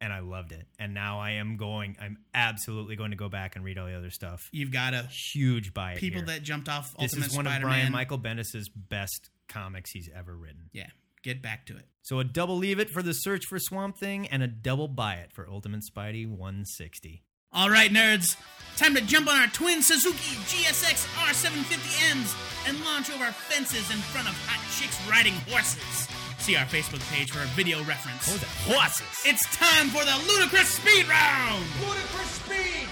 and 0.01 0.13
I 0.13 0.19
loved 0.19 0.51
it. 0.51 0.67
And 0.79 0.93
now 0.93 1.19
I 1.19 1.31
am 1.31 1.57
going. 1.57 1.95
I'm 2.01 2.17
absolutely 2.33 2.95
going 2.95 3.12
to 3.12 3.17
go 3.17 3.29
back 3.29 3.55
and 3.55 3.65
read 3.65 3.77
all 3.77 3.88
the 3.88 3.95
other 3.97 4.10
stuff. 4.12 4.49
You've 4.51 4.71
got 4.71 4.93
a 4.93 5.03
Huge 5.03 5.73
buy 5.73 5.93
it. 5.93 5.99
people 5.99 6.19
here. 6.21 6.27
that 6.27 6.43
jumped 6.43 6.69
off 6.69 6.93
this 6.97 7.13
Ultimate 7.13 7.27
is 7.27 7.36
one 7.36 7.45
Spider-Man. 7.45 7.55
of 7.55 7.62
Brian 7.63 7.91
Michael 7.91 8.19
Bendis's 8.19 8.69
best 8.69 9.29
comics 9.49 9.91
he's 9.91 10.10
ever 10.15 10.36
written. 10.36 10.69
Yeah, 10.73 10.88
get 11.23 11.41
back 11.41 11.65
to 11.67 11.77
it. 11.77 11.86
So 12.03 12.19
a 12.19 12.23
double 12.23 12.57
leave 12.57 12.79
it 12.79 12.89
for 12.89 13.01
the 13.01 13.13
search 13.13 13.45
for 13.45 13.60
Swamp 13.60 13.97
Thing, 13.97 14.27
and 14.27 14.41
a 14.43 14.47
double 14.47 14.88
buy 14.88 15.15
it 15.15 15.31
for 15.33 15.47
Ultimate 15.49 15.81
Spidey 15.83 16.27
160. 16.27 17.23
All 17.53 17.69
right, 17.69 17.89
nerds, 17.91 18.36
time 18.75 18.93
to 18.95 19.01
jump 19.01 19.27
on 19.29 19.39
our 19.39 19.47
twin 19.47 19.81
Suzuki 19.81 20.36
GSX 20.47 21.07
R750Ms 21.15 22.67
and 22.67 22.83
launch 22.86 23.10
over 23.10 23.25
fences 23.31 23.89
in 23.89 23.97
front 23.97 24.27
of 24.27 24.36
hot 24.47 24.60
chicks 24.79 24.99
riding 25.10 25.33
horses. 25.49 26.07
See 26.47 26.55
our 26.55 26.63
Facebook 26.63 27.03
page 27.12 27.29
for 27.29 27.43
a 27.43 27.45
video 27.60 27.83
reference. 27.83 28.25
What 28.25 28.39
was 28.39 28.41
that? 28.41 28.71
Horses. 28.71 29.03
It's 29.25 29.43
time 29.53 29.89
for 29.89 29.99
the 30.05 30.15
ludicrous 30.31 30.69
speed 30.69 31.05
round. 31.10 31.62
Ludicrous 31.81 32.39
speed! 32.39 32.88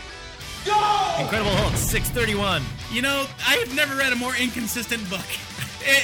Go! 0.65 0.75
Incredible 1.23 1.55
Hulk 1.63 1.73
631. 1.77 2.61
You 2.91 3.01
know, 3.01 3.25
I 3.47 3.55
have 3.55 3.73
never 3.73 3.95
read 3.95 4.11
a 4.11 4.17
more 4.17 4.35
inconsistent 4.35 5.09
book. 5.09 5.23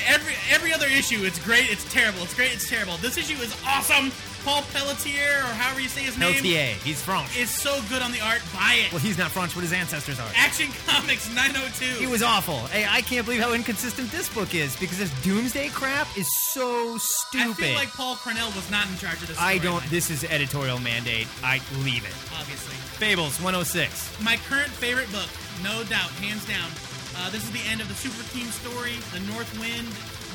Every 0.08 0.34
every 0.52 0.74
other 0.74 0.86
issue, 0.88 1.24
it's 1.24 1.40
great, 1.44 1.72
it's 1.72 1.92
terrible, 1.92 2.22
it's 2.24 2.34
great, 2.36 2.54
it's 2.54 2.70
terrible. 2.70 2.98
This 2.98 3.18
issue 3.18 3.42
is 3.42 3.56
awesome. 3.66 4.12
Paul 4.44 4.64
Pelletier, 4.74 5.38
or 5.38 5.54
however 5.54 5.82
you 5.82 5.88
say 5.88 6.02
his 6.02 6.18
name, 6.18 6.34
LTA. 6.34 6.74
He's 6.84 7.00
French. 7.02 7.38
is 7.38 7.52
so 7.52 7.80
good 7.90 8.02
on 8.02 8.12
the 8.12 8.22
art. 8.22 8.42
Buy 8.54 8.82
it. 8.86 8.92
Well, 8.92 9.00
he's 9.00 9.16
not 9.18 9.30
French, 9.30 9.54
but 9.54 9.62
his 9.62 9.72
ancestors 9.72 10.20
are. 10.20 10.28
Action 10.36 10.68
Comics 10.88 11.32
902. 11.34 12.00
He 12.00 12.08
was 12.08 12.24
awful. 12.24 12.58
Hey, 12.74 12.88
I 12.90 13.02
can't 13.02 13.24
believe 13.24 13.40
how 13.42 13.54
inconsistent 13.54 14.10
this 14.10 14.34
book 14.34 14.56
is 14.56 14.76
because 14.78 14.98
this 14.98 15.12
Doomsday 15.22 15.70
crap 15.70 16.08
is 16.18 16.28
so 16.50 16.98
stupid. 16.98 17.40
I 17.40 17.44
stupid. 17.54 17.66
feel 17.66 17.76
like 17.76 17.90
Paul 17.90 18.16
Cornell 18.16 18.48
was 18.56 18.70
not 18.72 18.88
in 18.90 18.98
charge 18.98 19.22
of 19.22 19.28
this. 19.28 19.40
I 19.40 19.60
don't. 19.60 19.82
storyline, 19.84 19.90
This 19.92 20.10
is 20.10 20.24
editorial 20.24 20.80
mandate. 20.80 21.28
I 21.44 21.62
leave 21.84 22.04
it. 22.04 22.14
obviously. 22.40 22.74
Fables 22.98 23.40
106. 23.42 24.22
My 24.24 24.38
current 24.50 24.70
favorite 24.72 25.12
book, 25.12 25.30
no 25.62 25.84
doubt, 25.84 26.10
hands 26.18 26.46
down. 26.48 26.70
Uh, 27.22 27.30
this 27.30 27.44
is 27.44 27.52
the 27.52 27.62
end 27.70 27.82
of 27.82 27.88
the 27.88 27.94
Super 27.94 28.24
Team 28.34 28.48
story. 28.48 28.94
The 29.14 29.20
North 29.32 29.52
Wind 29.60 29.88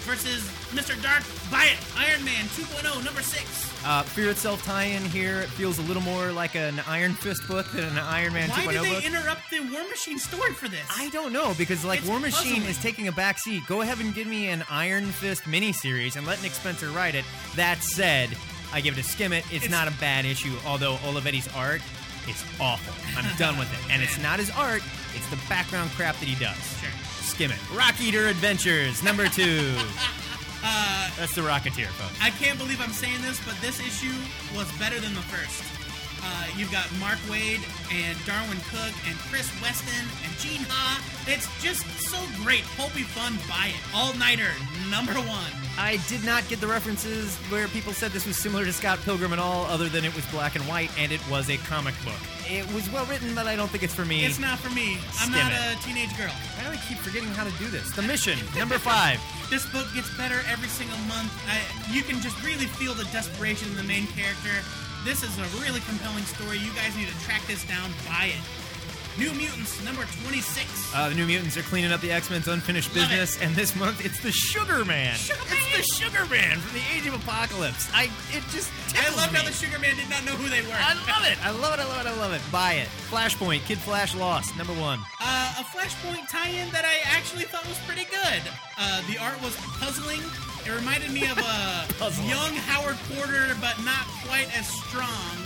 versus 0.07 0.45
Mr. 0.71 0.95
Dark. 1.03 1.25
Buy 1.51 1.65
it. 1.67 1.79
Iron 1.99 2.25
Man 2.25 2.45
2.0, 2.55 3.05
number 3.05 3.23
six. 3.23 3.45
Uh, 3.85 4.03
Fear 4.05 4.31
itself 4.31 4.65
tie-in 4.65 5.05
here 5.07 5.41
it 5.41 5.49
feels 5.49 5.79
a 5.79 5.83
little 5.83 6.03
more 6.03 6.31
like 6.33 6.55
an 6.55 6.81
Iron 6.87 7.15
Fist 7.15 7.47
book 7.49 7.67
than 7.73 7.85
an 7.85 7.99
Iron 7.99 8.33
Man 8.33 8.49
Why 8.51 8.67
2.0 8.67 8.73
did 8.73 8.83
they 8.85 8.91
book. 8.95 9.05
interrupt 9.05 9.51
the 9.51 9.61
War 9.73 9.83
Machine 9.89 10.19
story 10.19 10.53
for 10.53 10.69
this? 10.69 10.87
I 10.97 11.09
don't 11.11 11.33
know 11.33 11.55
because 11.59 11.85
like 11.85 12.01
It's 12.01 12.09
War 12.09 12.21
Machine 12.21 12.53
puzzling. 12.55 12.71
is 12.71 12.79
taking 12.81 13.09
a 13.09 13.13
back 13.13 13.39
seat. 13.39 13.65
Go 13.67 13.81
ahead 13.83 13.99
and 13.99 14.15
give 14.15 14.29
me 14.29 14.47
an 14.49 14.65
Iron 14.71 15.07
Fist 15.07 15.43
miniseries 15.43 16.15
and 16.17 16.25
let 16.27 16.41
Nick 16.43 16.53
Spencer 16.53 16.89
write 16.91 17.17
it. 17.17 17.25
That 17.57 17.83
said, 17.83 18.31
I 18.73 18.81
give 18.81 18.97
it 18.97 19.01
a 19.01 19.05
skim 19.05 19.33
it. 19.33 19.45
It's, 19.47 19.65
It's- 19.65 19.71
not 19.71 19.89
a 19.89 19.93
bad 19.99 20.25
issue, 20.25 20.55
although 20.67 20.97
Olivetti's 20.99 21.49
art 21.57 21.81
is 22.29 22.45
awful. 22.61 22.95
I'm 23.17 23.37
done 23.39 23.57
with 23.59 23.73
it. 23.73 23.93
And 23.93 24.03
it's 24.03 24.19
not 24.23 24.39
his 24.41 24.51
art, 24.51 24.83
it's 25.15 25.29
the 25.31 25.39
background 25.49 25.91
crap 25.93 26.17
that 26.19 26.29
he 26.29 26.35
does. 26.43 26.57
Skim 27.37 27.51
it. 27.51 27.59
Rock 27.77 28.01
Eater 28.01 28.29
Adventures, 28.29 29.03
number 29.03 29.29
two. 29.29 29.77
Uh, 30.69 31.11
That's 31.17 31.33
the 31.33 31.43
Rocketeer, 31.43 31.87
folks. 31.95 32.19
I 32.21 32.31
can't 32.31 32.59
believe 32.59 32.81
I'm 32.81 32.91
saying 32.91 33.23
this, 33.23 33.39
but 33.45 33.55
this 33.61 33.79
issue 33.79 34.11
was 34.57 34.67
better 34.79 34.99
than 34.99 35.15
the 35.15 35.21
first. 35.21 35.63
Uh, 36.27 36.47
you've 36.57 36.73
got 36.73 36.87
Mark 36.99 37.19
Waid 37.31 37.63
and 37.95 38.19
Darwyn 38.27 38.59
Cooke 38.71 38.95
and 39.07 39.17
Chris 39.31 39.47
Weston 39.63 40.05
and 40.25 40.33
Gene 40.39 40.67
Ha. 40.69 40.99
It's 41.29 41.47
just 41.63 41.87
so 42.01 42.19
great. 42.43 42.65
Pulpy 42.77 43.03
fun. 43.03 43.39
Buy 43.49 43.71
it. 43.71 43.81
All 43.95 44.13
nighter. 44.15 44.51
Number 44.91 45.15
one. 45.15 45.53
I 45.79 46.01
did 46.09 46.25
not 46.25 46.49
get 46.49 46.61
the 46.61 46.67
references 46.67 47.37
where 47.51 47.69
people 47.69 47.93
said 47.93 48.11
this 48.11 48.27
was 48.27 48.37
similar 48.37 48.65
to 48.65 48.73
Scott 48.73 48.99
Pilgrim 49.05 49.33
at 49.33 49.39
all, 49.39 49.67
other 49.67 49.89
than 49.89 50.05
it 50.05 50.15
was 50.17 50.25
black 50.27 50.57
and 50.57 50.65
white 50.67 50.91
and 50.99 51.13
it 51.13 51.21
was 51.31 51.49
a 51.49 51.59
comic 51.59 51.95
book. 52.05 52.19
It 52.49 52.67
was 52.73 52.91
well 52.91 53.05
written, 53.07 53.35
but 53.35 53.47
I 53.47 53.57
don't 53.57 53.69
think 53.71 53.83
it's 53.83 53.95
for 53.95 54.05
me. 54.05 54.25
It's 54.25 54.39
not 54.39 54.59
for 54.59 54.73
me. 54.75 54.99
I'm 55.21 55.31
not 55.31 55.53
it. 55.53 55.79
a 55.79 55.83
teenage 55.83 56.17
girl. 56.17 56.31
Why 56.57 56.65
do 56.65 56.71
I 56.71 56.81
keep 56.89 56.99
forgetting 56.99 57.29
how 57.31 57.45
to 57.45 57.51
do 57.59 57.67
this? 57.69 57.91
The 57.91 58.03
mission, 58.03 58.39
number 58.57 58.79
five. 58.79 59.21
This 59.47 59.65
book 59.71 59.87
gets 59.95 60.11
better 60.17 60.41
every 60.51 60.67
single 60.67 60.99
month. 61.07 61.31
I, 61.47 61.63
you 61.95 62.03
can 62.03 62.21
just 62.21 62.35
really 62.43 62.67
feel 62.67 62.95
the 62.95 63.05
desperation 63.15 63.71
in 63.71 63.77
the 63.77 63.85
main 63.85 64.09
character. 64.09 64.51
This 65.07 65.23
is 65.23 65.39
a 65.39 65.47
really 65.63 65.79
compelling 65.87 66.25
story. 66.25 66.59
You 66.59 66.73
guys 66.75 66.97
need 66.97 67.07
to 67.07 67.15
track 67.23 67.47
this 67.47 67.63
down. 67.65 67.93
Buy 68.11 68.35
it. 68.35 68.43
New 69.17 69.33
Mutants, 69.39 69.79
number 69.85 70.03
26. 70.27 70.67
Uh, 70.93 71.09
the 71.11 71.15
New 71.15 71.27
Mutants 71.27 71.57
are 71.57 71.63
cleaning 71.63 71.93
up 71.93 72.01
the 72.01 72.11
X 72.11 72.29
Men's 72.29 72.49
unfinished 72.49 72.89
Love 72.95 73.09
business, 73.09 73.41
and 73.41 73.55
this 73.55 73.77
month 73.77 74.05
it's 74.05 74.19
the 74.21 74.33
Sugar 74.33 74.85
Man. 74.85 75.15
Sugar 75.15 75.39
It's 75.47 75.51
Man! 75.63 75.79
the 75.79 75.83
Sugar 75.95 76.27
Man 76.27 76.59
from 76.59 76.75
the 76.77 76.85
Age 76.93 77.07
of 77.07 77.15
Apocalypse. 77.15 77.89
I 77.95 78.11
it 78.35 78.43
just 78.51 78.69
I 78.99 79.09
me. 79.31 79.39
how 79.39 79.47
the 79.47 79.53
Sugar 79.53 79.79
Man 79.79 79.95
did 79.95 80.11
not 80.11 80.25
know 80.27 80.33
who 80.33 80.51
they 80.51 80.61
were. 80.63 80.75
I 80.75 80.95
love 81.07 81.25
it. 81.31 81.39
I 81.47 81.51
love 81.55 81.79
it. 81.79 81.81
I 81.81 81.87
love 81.87 82.05
it. 82.05 82.09
I 82.11 82.17
love 82.19 82.33
it. 82.33 82.43
Buy 82.51 82.73
it. 82.75 82.89
Flashpoint. 83.09 83.61
Kid 83.65 83.79
Flash 83.79 84.13
lost. 84.17 84.57
Number 84.59 84.75
one. 84.75 84.99
Uh, 85.23 85.55
a 85.61 85.65
Flashpoint 85.71 86.29
tie-in 86.29 86.69
that 86.73 86.85
I 86.85 86.99
actually 87.17 87.45
thought 87.45 87.65
was 87.69 87.79
pretty 87.87 88.05
good. 88.11 88.43
Uh, 88.77 89.07
the 89.07 89.19
art 89.19 89.41
was 89.41 89.55
puzzling. 89.79 90.21
It 90.67 90.75
reminded 90.75 91.13
me 91.13 91.23
of 91.31 91.39
a 91.39 91.87
young 92.27 92.53
Howard 92.67 92.97
Porter, 93.15 93.55
but 93.61 93.79
not 93.85 94.03
quite 94.27 94.51
as 94.59 94.67
strong. 94.67 95.39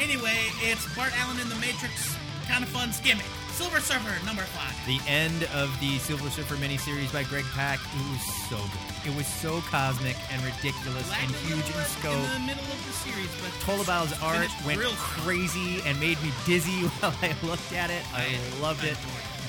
Anyway, 0.00 0.50
it's 0.60 0.92
Bart 0.96 1.12
Allen 1.22 1.38
in 1.38 1.48
the 1.48 1.54
Matrix. 1.56 2.16
Kind 2.48 2.64
of 2.64 2.70
fun. 2.70 2.92
Skim 2.92 3.18
it. 3.18 3.26
Silver 3.54 3.78
Surfer, 3.78 4.26
number 4.26 4.42
five. 4.42 4.74
The 4.84 5.00
end 5.08 5.44
of 5.54 5.70
the 5.80 5.98
Silver 5.98 6.28
Surfer 6.30 6.56
miniseries 6.56 7.12
by 7.12 7.22
Greg 7.22 7.44
Pak. 7.54 7.78
It 7.78 8.10
was 8.10 8.24
so 8.50 8.56
good. 8.58 9.10
It 9.12 9.16
was 9.16 9.26
so 9.26 9.60
cosmic 9.70 10.16
and 10.32 10.42
ridiculous 10.42 11.08
and 11.22 11.30
huge 11.46 11.64
in 11.64 11.84
scope. 11.86 12.12
In 12.12 12.42
the 12.42 12.52
middle 12.52 12.66
of 12.66 12.86
the 12.86 12.92
series, 12.92 13.30
but 13.40 13.54
Tolibao's 13.64 14.12
art 14.20 14.50
went 14.66 14.80
real 14.80 14.90
crazy 14.98 15.80
and 15.86 15.98
made 16.00 16.20
me 16.22 16.32
dizzy 16.44 16.82
while 16.98 17.14
I 17.22 17.34
looked 17.46 17.72
at 17.72 17.90
it. 17.90 18.02
I 18.12 18.36
loved 18.60 18.84
it. 18.84 18.96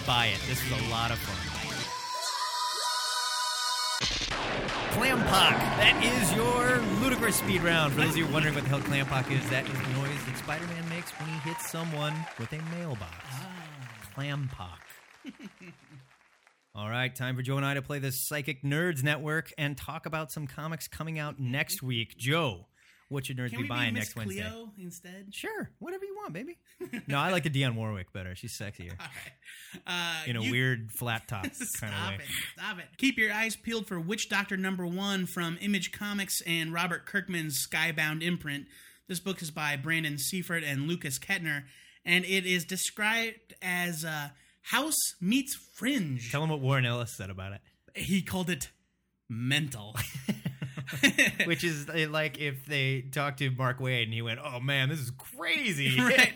Buy 0.06 0.28
it. 0.28 0.40
This 0.48 0.62
was 0.70 0.80
a 0.80 0.90
lot 0.90 1.10
of 1.12 1.18
fun. 1.18 1.47
Clampock. 4.98 5.54
That 5.78 6.04
is 6.04 6.34
your 6.34 6.80
ludicrous 7.04 7.36
speed 7.36 7.62
round. 7.62 7.94
For 7.94 8.02
those 8.02 8.10
of 8.10 8.18
you 8.18 8.28
wondering 8.30 8.56
what 8.56 8.64
the 8.64 8.70
hell 8.72 8.80
Clampock 8.80 9.30
is, 9.32 9.48
that 9.52 9.68
is 9.68 9.74
the 9.74 9.90
noise 9.90 10.26
that 10.26 10.38
Spider-Man 10.40 10.90
makes 10.90 11.12
when 11.12 11.30
he 11.30 11.38
hits 11.48 11.70
someone 11.70 12.16
with 12.40 12.52
a 12.52 12.60
mailbox. 12.76 13.14
Ah. 13.32 13.48
Clampock. 14.16 14.82
All 16.76 16.90
right, 16.90 17.16
time 17.16 17.36
for 17.36 17.44
Joe 17.44 17.58
and 17.58 17.66
I 17.66 17.76
to 17.76 17.84
play 17.84 18.00
the 18.00 18.12
Psychic 18.12 18.64
Nerds 18.64 19.04
Network 19.04 19.54
and 19.56 19.78
talk 19.78 20.08
about 20.08 20.32
some 20.32 20.48
comics 20.48 20.88
coming 20.88 21.20
out 21.20 21.40
next 21.40 21.84
week. 21.84 22.18
Joe, 22.18 22.66
what 23.10 23.26
should 23.26 23.38
nerds 23.38 23.50
Can 23.52 23.60
be 23.60 23.64
we 23.64 23.70
buying 23.70 23.94
be 23.94 24.00
next 24.00 24.16
Miss 24.16 24.26
Wednesday? 24.26 24.42
Cleo 24.50 24.72
instead? 24.78 25.28
Sure, 25.34 25.70
whatever 25.80 26.04
you 26.06 26.16
want, 26.16 26.34
baby. 26.34 26.58
no, 27.08 27.18
I 27.18 27.32
like 27.32 27.44
the 27.44 27.50
Dionne 27.50 27.76
Warwick 27.76 28.12
better. 28.12 28.36
She's 28.36 28.58
sexier 28.58 28.98
right. 29.00 29.82
Uh, 29.86 30.24
in 30.26 30.36
a 30.36 30.42
you- 30.42 30.52
weird 30.52 30.92
flat 30.92 31.28
top 31.28 31.44
kind 31.80 31.94
of 31.94 32.10
way. 32.10 32.16
it. 32.16 32.22
Stop 32.60 32.80
it. 32.80 32.86
Keep 32.98 33.18
your 33.18 33.32
eyes 33.32 33.56
peeled 33.56 33.88
for 33.88 34.00
Witch 34.00 34.28
Doctor 34.30 34.58
number 34.58 34.86
one 34.86 35.26
from 35.26 35.58
Image 35.62 35.92
Comics 35.92 36.42
and 36.46 36.74
Robert 36.74 37.06
Kirkman's 37.06 37.66
Skybound 37.66 38.22
imprint. 38.22 38.66
This 39.08 39.20
book 39.22 39.42
is 39.42 39.52
by 39.52 39.78
Brandon 39.78 40.18
Seifert 40.18 40.64
and 40.66 40.88
Lukas 40.88 41.18
Ketner, 41.18 41.64
and 42.04 42.26
it 42.26 42.46
is 42.46 42.66
described 42.66 43.54
as 43.62 44.04
uh, 44.04 44.30
House 44.64 44.98
meets 45.22 45.56
Fringe. 45.76 46.30
Tell 46.30 46.42
them 46.42 46.50
what 46.50 46.60
Warren 46.60 46.86
Ellis 46.86 47.16
said 47.16 47.30
about 47.30 47.54
it. 47.54 47.62
He 47.96 48.22
called 48.22 48.50
it 48.50 48.70
mental. 49.30 49.96
Which 51.46 51.64
is 51.64 51.88
uh, 51.90 52.08
like 52.10 52.40
if 52.40 52.66
they 52.66 53.02
talked 53.02 53.40
to 53.40 53.50
Mark 53.52 53.80
Waid 53.80 54.04
and 54.04 54.14
he 54.14 54.22
went, 54.22 54.40
"Oh 54.44 54.60
man, 54.60 54.90
this 54.90 55.00
is 55.00 55.12
crazy." 55.12 56.00
right. 56.02 56.34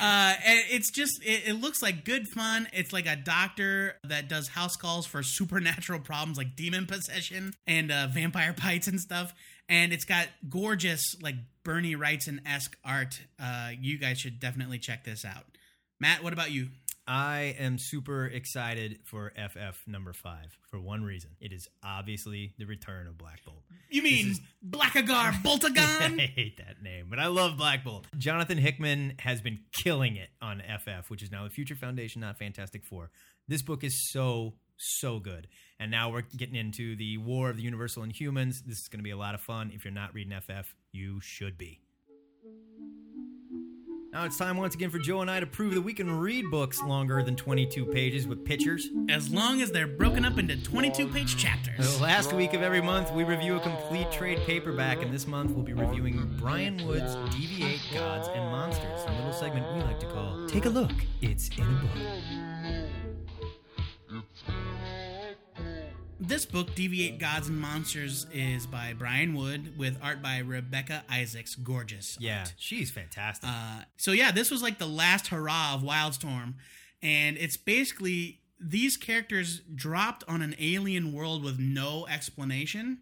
Uh, 0.00 0.34
and 0.44 0.60
it's 0.70 0.90
just 0.90 1.22
it, 1.24 1.48
it 1.48 1.54
looks 1.54 1.82
like 1.82 2.04
good 2.04 2.28
fun. 2.28 2.68
It's 2.72 2.92
like 2.92 3.06
a 3.06 3.16
doctor 3.16 3.96
that 4.04 4.28
does 4.28 4.48
house 4.48 4.76
calls 4.76 5.06
for 5.06 5.22
supernatural 5.22 6.00
problems 6.00 6.38
like 6.38 6.56
demon 6.56 6.86
possession 6.86 7.52
and 7.66 7.90
uh, 7.90 8.08
vampire 8.08 8.54
bites 8.62 8.86
and 8.86 9.00
stuff. 9.00 9.34
And 9.68 9.92
it's 9.92 10.04
got 10.04 10.28
gorgeous 10.48 11.14
like 11.20 11.34
Bernie 11.64 11.96
Wrightson 11.96 12.40
esque 12.46 12.76
art. 12.84 13.20
Uh, 13.38 13.70
you 13.78 13.98
guys 13.98 14.18
should 14.18 14.40
definitely 14.40 14.78
check 14.78 15.04
this 15.04 15.24
out. 15.24 15.44
Matt, 16.00 16.22
what 16.22 16.32
about 16.32 16.50
you? 16.50 16.68
I 17.08 17.56
am 17.58 17.76
super 17.78 18.26
excited 18.26 18.98
for 19.06 19.32
FF 19.34 19.78
number 19.86 20.12
five 20.12 20.58
for 20.70 20.78
one 20.78 21.02
reason. 21.02 21.30
It 21.40 21.54
is 21.54 21.66
obviously 21.82 22.52
the 22.58 22.66
return 22.66 23.06
of 23.06 23.16
Black 23.16 23.42
Bolt. 23.46 23.62
You 23.88 24.02
mean 24.02 24.32
is- 24.32 24.40
Blackagar 24.68 25.32
Boltagon? 25.42 26.20
I 26.20 26.26
hate 26.26 26.58
that 26.58 26.82
name, 26.82 27.06
but 27.08 27.18
I 27.18 27.28
love 27.28 27.56
Black 27.56 27.82
Bolt. 27.82 28.06
Jonathan 28.18 28.58
Hickman 28.58 29.14
has 29.20 29.40
been 29.40 29.60
killing 29.82 30.16
it 30.16 30.28
on 30.42 30.60
FF, 30.60 31.08
which 31.08 31.22
is 31.22 31.30
now 31.32 31.44
the 31.44 31.50
Future 31.50 31.76
Foundation, 31.76 32.20
not 32.20 32.38
Fantastic 32.38 32.82
Four. 32.84 33.10
This 33.48 33.62
book 33.62 33.82
is 33.84 34.10
so, 34.12 34.52
so 34.76 35.18
good. 35.18 35.48
And 35.80 35.90
now 35.90 36.10
we're 36.10 36.24
getting 36.36 36.56
into 36.56 36.94
the 36.94 37.16
War 37.16 37.48
of 37.48 37.56
the 37.56 37.62
Universal 37.62 38.02
Inhumans. 38.04 38.56
This 38.66 38.76
is 38.80 38.88
going 38.90 38.98
to 39.00 39.04
be 39.04 39.12
a 39.12 39.16
lot 39.16 39.34
of 39.34 39.40
fun. 39.40 39.70
If 39.74 39.84
you're 39.84 39.94
not 39.94 40.12
reading 40.12 40.38
FF, 40.38 40.66
you 40.92 41.20
should 41.22 41.56
be. 41.56 41.80
Now 44.12 44.24
it's 44.24 44.38
time 44.38 44.56
once 44.56 44.74
again 44.74 44.88
for 44.88 44.98
Joe 44.98 45.20
and 45.20 45.30
I 45.30 45.38
to 45.38 45.46
prove 45.46 45.74
that 45.74 45.82
we 45.82 45.92
can 45.92 46.10
read 46.18 46.50
books 46.50 46.82
longer 46.82 47.22
than 47.22 47.36
22 47.36 47.84
pages 47.86 48.26
with 48.26 48.42
pictures. 48.42 48.88
as 49.10 49.30
long 49.30 49.60
as 49.60 49.70
they're 49.70 49.86
broken 49.86 50.24
up 50.24 50.38
into 50.38 50.56
22 50.62 51.08
page 51.08 51.36
chapters. 51.36 51.96
The 51.98 52.02
last 52.02 52.32
week 52.32 52.54
of 52.54 52.62
every 52.62 52.80
month, 52.80 53.12
we 53.12 53.24
review 53.24 53.56
a 53.56 53.60
complete 53.60 54.10
trade 54.10 54.38
paperback, 54.46 55.02
and 55.02 55.12
this 55.12 55.26
month 55.26 55.50
we'll 55.50 55.64
be 55.64 55.74
reviewing 55.74 56.34
Brian 56.38 56.84
Wood's 56.86 57.16
DV8 57.16 57.94
Gods 57.94 58.28
and 58.28 58.44
Monsters, 58.50 59.04
a 59.06 59.12
little 59.12 59.32
segment 59.32 59.66
we 59.74 59.82
like 59.82 60.00
to 60.00 60.06
call 60.06 60.46
Take 60.48 60.64
a 60.64 60.70
Look, 60.70 60.92
It's 61.20 61.50
in 61.58 61.64
a 61.64 61.80
Book. 61.82 62.47
This 66.28 66.44
book, 66.44 66.74
DV8 66.74 67.18
Gods 67.18 67.48
and 67.48 67.58
Monsters, 67.58 68.26
is 68.34 68.66
by 68.66 68.92
Brian 68.92 69.32
Wood 69.34 69.78
with 69.78 69.96
art 70.02 70.20
by 70.20 70.40
Rebecca 70.40 71.02
Isaacs. 71.10 71.54
Gorgeous. 71.54 72.18
Yeah, 72.20 72.40
art. 72.40 72.52
she's 72.58 72.90
fantastic. 72.90 73.48
Uh, 73.48 73.84
so 73.96 74.12
yeah, 74.12 74.30
this 74.30 74.50
was 74.50 74.62
like 74.62 74.76
the 74.76 74.86
last 74.86 75.28
hurrah 75.28 75.72
of 75.72 75.80
Wildstorm, 75.80 76.56
and 77.02 77.38
it's 77.38 77.56
basically 77.56 78.40
these 78.60 78.98
characters 78.98 79.62
dropped 79.74 80.22
on 80.28 80.42
an 80.42 80.54
alien 80.58 81.14
world 81.14 81.42
with 81.42 81.58
no 81.58 82.06
explanation. 82.08 82.98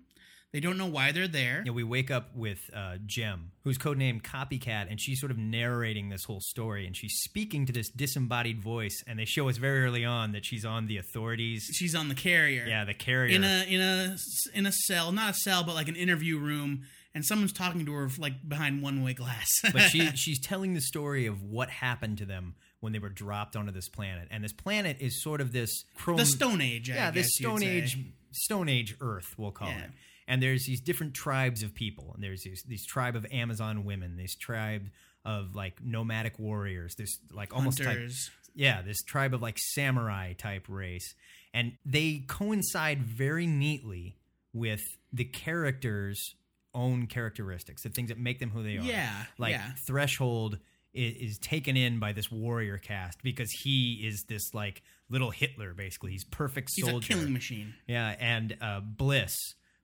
They 0.56 0.60
don't 0.60 0.78
know 0.78 0.86
why 0.86 1.12
they're 1.12 1.28
there. 1.28 1.62
yeah, 1.66 1.72
we 1.72 1.84
wake 1.84 2.10
up 2.10 2.34
with 2.34 2.58
uh, 2.74 2.96
Gem, 3.04 3.50
who's 3.62 3.76
codenamed 3.76 4.22
Copycat, 4.22 4.86
and 4.90 4.98
she's 4.98 5.20
sort 5.20 5.30
of 5.30 5.36
narrating 5.36 6.08
this 6.08 6.24
whole 6.24 6.40
story, 6.40 6.86
and 6.86 6.96
she's 6.96 7.12
speaking 7.24 7.66
to 7.66 7.74
this 7.74 7.90
disembodied 7.90 8.62
voice, 8.62 9.04
and 9.06 9.18
they 9.18 9.26
show 9.26 9.50
us 9.50 9.58
very 9.58 9.84
early 9.84 10.02
on 10.02 10.32
that 10.32 10.46
she's 10.46 10.64
on 10.64 10.86
the 10.86 10.96
authorities. 10.96 11.68
She's 11.74 11.94
on 11.94 12.08
the 12.08 12.14
carrier. 12.14 12.64
Yeah, 12.66 12.86
the 12.86 12.94
carrier. 12.94 13.34
in 13.36 13.44
a 13.44 13.64
in 13.68 13.82
a 13.82 14.16
in 14.54 14.64
a 14.64 14.72
cell, 14.72 15.12
not 15.12 15.32
a 15.32 15.34
cell, 15.34 15.62
but 15.62 15.74
like 15.74 15.88
an 15.88 15.96
interview 15.96 16.38
room, 16.38 16.84
and 17.14 17.22
someone's 17.22 17.52
talking 17.52 17.84
to 17.84 17.92
her 17.92 18.08
like 18.16 18.48
behind 18.48 18.80
one 18.80 19.02
way 19.04 19.12
glass. 19.12 19.46
but 19.74 19.82
she 19.82 20.06
she's 20.16 20.40
telling 20.40 20.72
the 20.72 20.80
story 20.80 21.26
of 21.26 21.42
what 21.42 21.68
happened 21.68 22.16
to 22.16 22.24
them 22.24 22.54
when 22.80 22.94
they 22.94 22.98
were 22.98 23.10
dropped 23.10 23.56
onto 23.56 23.72
this 23.72 23.90
planet, 23.90 24.26
and 24.30 24.42
this 24.42 24.54
planet 24.54 24.96
is 25.00 25.22
sort 25.22 25.42
of 25.42 25.52
this 25.52 25.84
chrome, 25.96 26.16
the 26.16 26.24
Stone 26.24 26.62
Age. 26.62 26.90
I 26.90 26.94
yeah, 26.94 27.10
this 27.10 27.28
Stone. 27.34 27.62
Age 27.62 27.98
Stone 28.32 28.70
Age 28.70 28.96
Earth, 29.02 29.34
we'll 29.36 29.50
call 29.50 29.68
Yeah. 29.68 29.80
it. 29.84 29.90
And 30.28 30.42
there's 30.42 30.64
these 30.66 30.80
different 30.80 31.14
tribes 31.14 31.62
of 31.62 31.74
people, 31.74 32.12
and 32.14 32.22
there's 32.22 32.42
these, 32.42 32.62
these 32.66 32.84
tribe 32.84 33.14
of 33.14 33.24
Amazon 33.30 33.84
women, 33.84 34.16
this 34.16 34.34
tribe 34.34 34.88
of 35.24 35.54
like 35.54 35.82
nomadic 35.84 36.38
warriors, 36.38 36.94
this 36.96 37.18
like 37.32 37.54
almost 37.54 37.82
type, 37.82 38.10
yeah, 38.54 38.82
this 38.82 39.02
tribe 39.02 39.34
of 39.34 39.42
like 39.42 39.56
samurai 39.58 40.32
type 40.32 40.64
race, 40.68 41.14
and 41.54 41.72
they 41.84 42.24
coincide 42.26 43.02
very 43.02 43.46
neatly 43.46 44.16
with 44.52 44.82
the 45.12 45.24
characters' 45.24 46.34
own 46.74 47.06
characteristics, 47.06 47.82
the 47.82 47.88
things 47.88 48.08
that 48.08 48.18
make 48.18 48.38
them 48.38 48.50
who 48.50 48.62
they 48.62 48.76
are. 48.78 48.82
Yeah, 48.82 49.24
like 49.38 49.52
yeah. 49.52 49.70
Threshold 49.86 50.58
is, 50.92 51.38
taken 51.38 51.76
in 51.76 51.98
by 51.98 52.12
this 52.12 52.30
warrior 52.30 52.78
caste 52.78 53.18
because 53.22 53.50
he 53.50 54.02
is 54.06 54.24
this 54.28 54.54
like 54.54 54.82
little 55.08 55.30
Hitler. 55.30 55.74
Basically, 55.74 56.12
he's 56.12 56.24
perfect 56.24 56.70
He's 56.74 56.86
soldier. 56.86 57.12
a 57.12 57.16
killing 57.16 57.32
machine. 57.32 57.74
Yeah, 57.86 58.14
and 58.18 58.56
uh, 58.60 58.80
Bliss, 58.80 59.36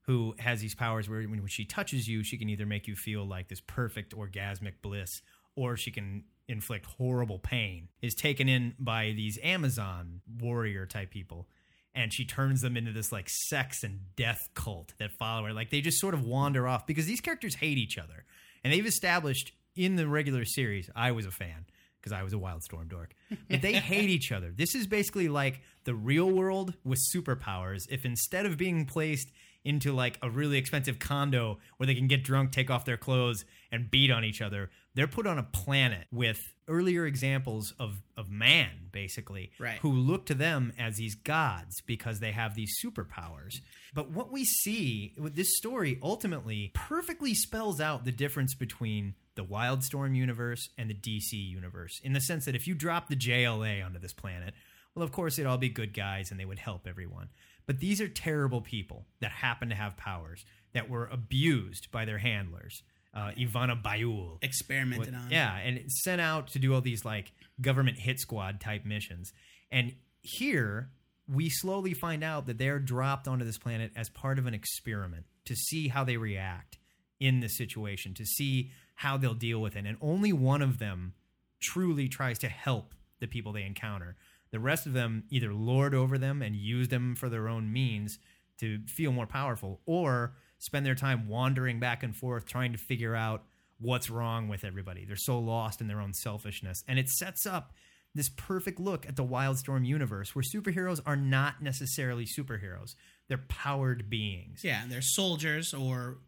who 0.03 0.35
has 0.39 0.61
these 0.61 0.75
powers 0.75 1.09
where 1.09 1.23
when, 1.23 1.47
she 1.47 1.65
touches 1.65 2.09
you, 2.09 2.25
she 2.25 2.37
can 2.37 2.49
either 2.49 2.67
make 2.67 2.87
you 2.87 2.97
feel 2.97 3.25
like 3.25 3.49
this 3.49 3.61
perfect 3.61 4.15
orgasmic 4.17 4.75
bliss, 4.83 5.23
or 5.55 5.77
she 5.77 5.91
can 5.91 6.25
inflict 6.49 6.87
horrible 6.87 7.39
pain. 7.39 7.89
Is 8.01 8.15
taken 8.15 8.49
in 8.49 8.75
by 8.79 9.13
these 9.17 9.39
Amazon 9.43 10.21
warrior 10.41 10.87
type 10.87 11.11
people, 11.11 11.49
and 11.95 12.13
she 12.13 12.25
turns 12.25 12.63
them 12.63 12.77
into 12.77 12.93
this 12.93 13.13
like 13.13 13.29
sex 13.29 13.85
and 13.85 14.01
death 14.17 14.49
cult 14.55 14.95
that 14.99 15.13
follow 15.13 15.47
her. 15.47 15.53
Like 15.53 15.71
they 15.71 15.81
just 15.81 16.01
sort 16.01 16.15
of 16.15 16.25
wander 16.25 16.67
off 16.67 16.87
because 16.87 17.07
these 17.07 17.21
characters 17.21 17.55
hate 17.55 17.79
each 17.79 17.99
other, 17.99 18.25
and 18.65 18.73
they've 18.73 18.87
established 18.87 19.53
in 19.77 19.97
the 19.97 20.09
regular 20.09 20.45
series. 20.45 20.91
I 20.97 21.13
was 21.13 21.27
a 21.27 21.31
fan 21.31 21.67
because 22.01 22.13
I 22.13 22.25
was 22.25 22.33
a 22.33 22.37
Wildstorm 22.37 22.89
dork. 22.89 23.15
But 23.49 23.63
they 23.63 23.75
hate 23.75 24.11
each 24.11 24.33
other. 24.33 24.51
This 24.51 24.75
is 24.75 24.87
basically 24.87 25.29
like 25.29 25.61
the 25.85 25.95
real 25.95 26.31
world 26.31 26.75
with 26.85 26.99
superpowers. 27.15 27.83
If 27.89 28.05
instead 28.05 28.45
of 28.45 28.57
being 28.57 28.87
placed 28.87 29.31
into 29.65 29.93
like 29.93 30.19
a 30.23 30.29
really 30.31 30.59
expensive 30.59 30.99
condo 30.99 31.59
where 31.77 31.87
they 31.87 31.95
can 31.95 32.09
get 32.09 32.25
drunk, 32.25 32.51
take 32.53 32.71
off 32.71 32.85
their 32.85 32.97
clothes, 32.97 33.45
and 33.71 33.91
beat 33.91 34.11
on 34.11 34.25
each 34.25 34.43
other, 34.43 34.71
they're 34.95 35.07
put 35.07 35.27
on 35.27 35.39
a 35.39 35.43
planet 35.43 36.07
with 36.13 36.39
earlier 36.69 37.07
examples 37.07 37.73
of, 37.79 38.03
of 38.17 38.29
man, 38.31 38.69
basically, 38.93 39.51
Right. 39.59 39.79
who 39.81 39.91
look 39.93 40.27
to 40.27 40.35
them 40.35 40.73
as 40.79 40.97
these 40.97 41.15
gods 41.15 41.81
because 41.81 42.21
they 42.21 42.33
have 42.33 42.55
these 42.55 42.77
superpowers. 42.85 43.61
But 43.95 44.11
what 44.11 44.31
we 44.33 44.45
see 44.45 45.15
with 45.19 45.35
this 45.37 45.57
story 45.57 45.99
ultimately 46.03 46.71
perfectly 46.75 47.33
spells 47.35 47.81
out 47.81 48.05
the 48.05 48.13
difference 48.13 48.55
between 48.55 49.15
the 49.35 49.45
Wildstorm 49.45 50.15
universe 50.15 50.69
and 50.77 50.91
the 50.91 50.95
DC 50.95 51.33
universe 51.33 52.01
in 52.05 52.13
the 52.13 52.21
sense 52.21 52.45
that 52.45 52.55
if 52.55 52.67
you 52.67 52.75
drop 52.75 53.09
the 53.09 53.17
JLA 53.17 53.85
onto 53.85 53.99
this 53.99 54.13
planet, 54.13 54.53
well, 54.95 55.03
of 55.03 55.13
course, 55.13 55.37
they'd 55.37 55.47
all 55.47 55.57
be 55.57 55.71
good 55.71 55.95
guys 55.95 56.31
and 56.31 56.39
they 56.39 56.45
would 56.45 56.59
help 56.59 56.87
everyone. 56.87 57.31
But 57.67 57.79
these 57.79 58.01
are 58.01 58.09
terrible 58.09 58.61
people 58.61 59.07
that 59.21 59.31
happen 59.31 59.69
to 59.69 59.75
have 59.75 59.97
powers 59.97 60.45
that 60.73 60.89
were 60.89 61.07
abused 61.07 61.91
by 61.91 62.05
their 62.05 62.19
handlers. 62.19 62.83
Uh, 63.15 63.31
Ivana 63.39 63.81
Baiul, 63.81 64.39
Experimented 64.43 65.15
on. 65.15 65.31
yeah, 65.31 65.57
and 65.59 65.81
sent 65.91 66.21
out 66.21 66.49
to 66.49 66.59
do 66.59 66.73
all 66.75 66.81
these 66.81 67.05
like 67.05 67.33
government 67.61 67.99
hit 67.99 68.19
squad 68.19 68.59
type 68.61 68.87
missions. 68.87 69.33
And 69.71 69.95
here 70.23 70.91
we 71.29 71.51
slowly 71.51 71.93
find 71.95 72.25
out 72.25 72.47
that 72.47 72.59
they're 72.59 72.79
dropped 72.79 73.29
onto 73.29 73.45
this 73.45 73.59
planet 73.59 73.93
as 73.97 74.09
part 74.09 74.39
of 74.39 74.47
an 74.47 74.55
experiment 74.55 75.27
to 75.45 75.55
see 75.55 75.89
how 75.89 76.05
they 76.05 76.17
react 76.17 76.79
in 77.21 77.41
this 77.41 77.57
situation, 77.57 78.15
to 78.15 78.25
see 78.25 78.71
how 78.95 79.17
they'll 79.17 79.35
deal 79.35 79.61
with 79.61 79.77
it. 79.77 79.85
And 79.87 79.97
only 80.01 80.33
one 80.33 80.63
of 80.63 80.79
them 80.79 81.13
truly 81.61 82.09
tries 82.09 82.39
to 82.41 82.49
help 82.49 82.95
the 83.21 83.27
people 83.27 83.53
they 83.53 83.63
encounter. 83.63 84.17
The 84.53 84.61
rest 84.61 84.87
of 84.87 84.93
them 84.93 85.25
either 85.31 85.53
lord 85.53 85.95
over 85.95 86.19
them 86.19 86.43
and 86.43 86.55
use 86.55 86.89
them 86.89 87.17
for 87.17 87.29
their 87.29 87.49
own 87.49 87.73
means 87.73 88.19
to 88.59 88.79
feel 88.87 89.11
more 89.11 89.27
powerful, 89.27 89.81
or 89.87 90.37
spend 90.59 90.87
their 90.87 90.95
time 90.95 91.27
wandering 91.27 91.81
back 91.81 92.05
and 92.05 92.15
forth 92.15 92.47
trying 92.47 92.73
to 92.73 92.79
figure 92.79 93.17
out 93.17 93.43
what's 93.81 94.09
wrong 94.09 94.47
with 94.49 94.65
everybody. 94.65 95.05
They're 95.05 95.17
so 95.17 95.41
lost 95.41 95.81
in 95.81 95.89
their 95.89 96.01
own 96.01 96.13
selfishness. 96.15 96.85
And 96.87 96.99
it 96.99 97.09
sets 97.09 97.47
up 97.47 97.73
this 98.15 98.29
perfect 98.29 98.79
look 98.79 99.07
at 99.07 99.17
the 99.17 99.25
Wildstorm 99.25 99.85
universe 99.85 100.35
where 100.35 100.43
superheroes 100.43 101.01
are 101.05 101.17
not 101.17 101.63
necessarily 101.63 102.27
superheroes. 102.27 102.95
They're 103.29 103.45
powered 103.49 104.09
beings. 104.09 104.61
Yeah, 104.63 104.83
they're 104.89 105.03
soldiers 105.03 105.75
or 105.75 106.19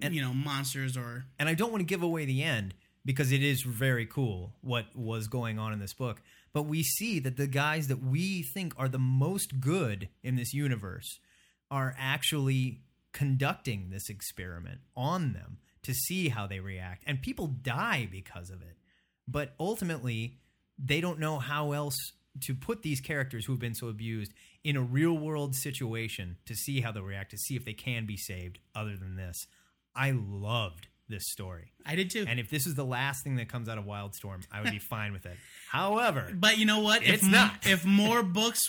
you 0.00 0.20
know 0.20 0.34
monsters 0.34 0.96
or 0.96 1.26
and 1.38 1.48
I 1.48 1.54
don't 1.54 1.70
want 1.70 1.80
to 1.80 1.86
give 1.86 2.02
away 2.02 2.24
the 2.24 2.42
end 2.42 2.74
because 3.04 3.30
it 3.30 3.42
is 3.42 3.62
very 3.62 4.06
cool 4.06 4.54
what 4.60 4.86
was 4.96 5.28
going 5.28 5.58
on 5.58 5.72
in 5.72 5.78
this 5.78 5.92
book. 5.92 6.22
But 6.54 6.62
we 6.62 6.82
see 6.82 7.18
that 7.18 7.36
the 7.36 7.48
guys 7.48 7.88
that 7.88 8.02
we 8.02 8.42
think 8.42 8.72
are 8.78 8.88
the 8.88 8.98
most 8.98 9.60
good 9.60 10.08
in 10.22 10.36
this 10.36 10.54
universe 10.54 11.18
are 11.70 11.94
actually 11.98 12.80
conducting 13.12 13.90
this 13.90 14.08
experiment 14.08 14.80
on 14.96 15.32
them 15.34 15.58
to 15.82 15.92
see 15.92 16.28
how 16.28 16.46
they 16.46 16.60
react. 16.60 17.02
And 17.06 17.20
people 17.20 17.48
die 17.48 18.08
because 18.10 18.50
of 18.50 18.62
it. 18.62 18.76
But 19.26 19.54
ultimately, 19.58 20.38
they 20.78 21.00
don't 21.00 21.18
know 21.18 21.38
how 21.38 21.72
else 21.72 21.96
to 22.42 22.54
put 22.54 22.82
these 22.82 23.00
characters 23.00 23.46
who've 23.46 23.58
been 23.58 23.74
so 23.74 23.88
abused 23.88 24.32
in 24.62 24.76
a 24.76 24.82
real 24.82 25.16
world 25.16 25.54
situation 25.54 26.36
to 26.46 26.54
see 26.54 26.80
how 26.80 26.92
they'll 26.92 27.02
react, 27.02 27.30
to 27.30 27.38
see 27.38 27.56
if 27.56 27.64
they 27.64 27.72
can 27.72 28.06
be 28.06 28.16
saved 28.16 28.58
other 28.74 28.96
than 28.96 29.16
this. 29.16 29.46
I 29.94 30.12
loved 30.12 30.88
this 31.08 31.24
story. 31.30 31.72
I 31.84 31.94
did 31.94 32.10
too. 32.10 32.24
And 32.26 32.40
if 32.40 32.48
this 32.50 32.66
is 32.66 32.74
the 32.74 32.84
last 32.84 33.24
thing 33.24 33.36
that 33.36 33.48
comes 33.48 33.68
out 33.68 33.78
of 33.78 33.84
Wildstorm, 33.84 34.44
I 34.50 34.62
would 34.62 34.70
be 34.70 34.78
fine 34.90 35.12
with 35.12 35.26
it. 35.26 35.36
However, 35.70 36.30
but 36.34 36.58
you 36.58 36.64
know 36.64 36.80
what? 36.80 37.02
If 37.02 37.14
It's 37.14 37.24
m- 37.24 37.30
not. 37.30 37.66
If 37.66 37.84
more 37.84 38.22
books 38.22 38.60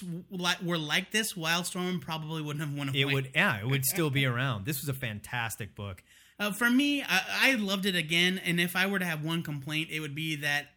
were 0.62 0.78
like 0.78 1.12
this, 1.12 1.34
Wildstorm 1.34 2.02
probably 2.02 2.42
wouldn't 2.42 2.66
have 2.68 2.78
won 2.78 2.90
a 2.90 2.92
it 2.94 3.06
would, 3.06 3.32
yeah, 3.34 3.60
it 3.60 3.68
would 3.68 3.86
still 3.86 4.10
be 4.10 4.26
around. 4.26 4.66
This 4.66 4.82
was 4.82 4.90
a 4.90 5.00
fantastic 5.00 5.76
book. 5.76 6.04
Uh, 6.38 6.52
for 6.52 6.70
me, 6.70 7.02
I, 7.02 7.22
I 7.42 7.54
loved 7.54 7.86
it 7.86 7.96
again, 7.96 8.42
and 8.44 8.60
if 8.60 8.76
I 8.76 8.88
were 8.88 9.00
to 9.00 9.06
have 9.06 9.24
one 9.24 9.42
complaint, 9.42 9.90
it 9.90 10.02
would 10.02 10.16
be 10.16 10.36
that 10.38 10.68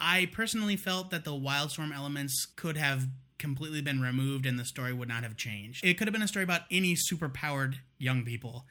I 0.00 0.26
personally 0.32 0.76
felt 0.76 1.10
that 1.10 1.24
the 1.24 1.32
Wildstorm 1.32 1.94
elements 1.94 2.46
could 2.56 2.78
have 2.78 3.08
completely 3.38 3.82
been 3.82 4.00
removed 4.00 4.46
and 4.46 4.58
the 4.58 4.64
story 4.64 4.92
would 4.92 5.08
not 5.08 5.22
have 5.22 5.36
changed. 5.36 5.84
It 5.84 5.94
could 5.94 6.06
have 6.08 6.12
been 6.12 6.22
a 6.22 6.28
story 6.28 6.44
about 6.44 6.62
any 6.70 6.96
superpowered 6.96 7.74
young 7.98 8.24
people. 8.24 8.64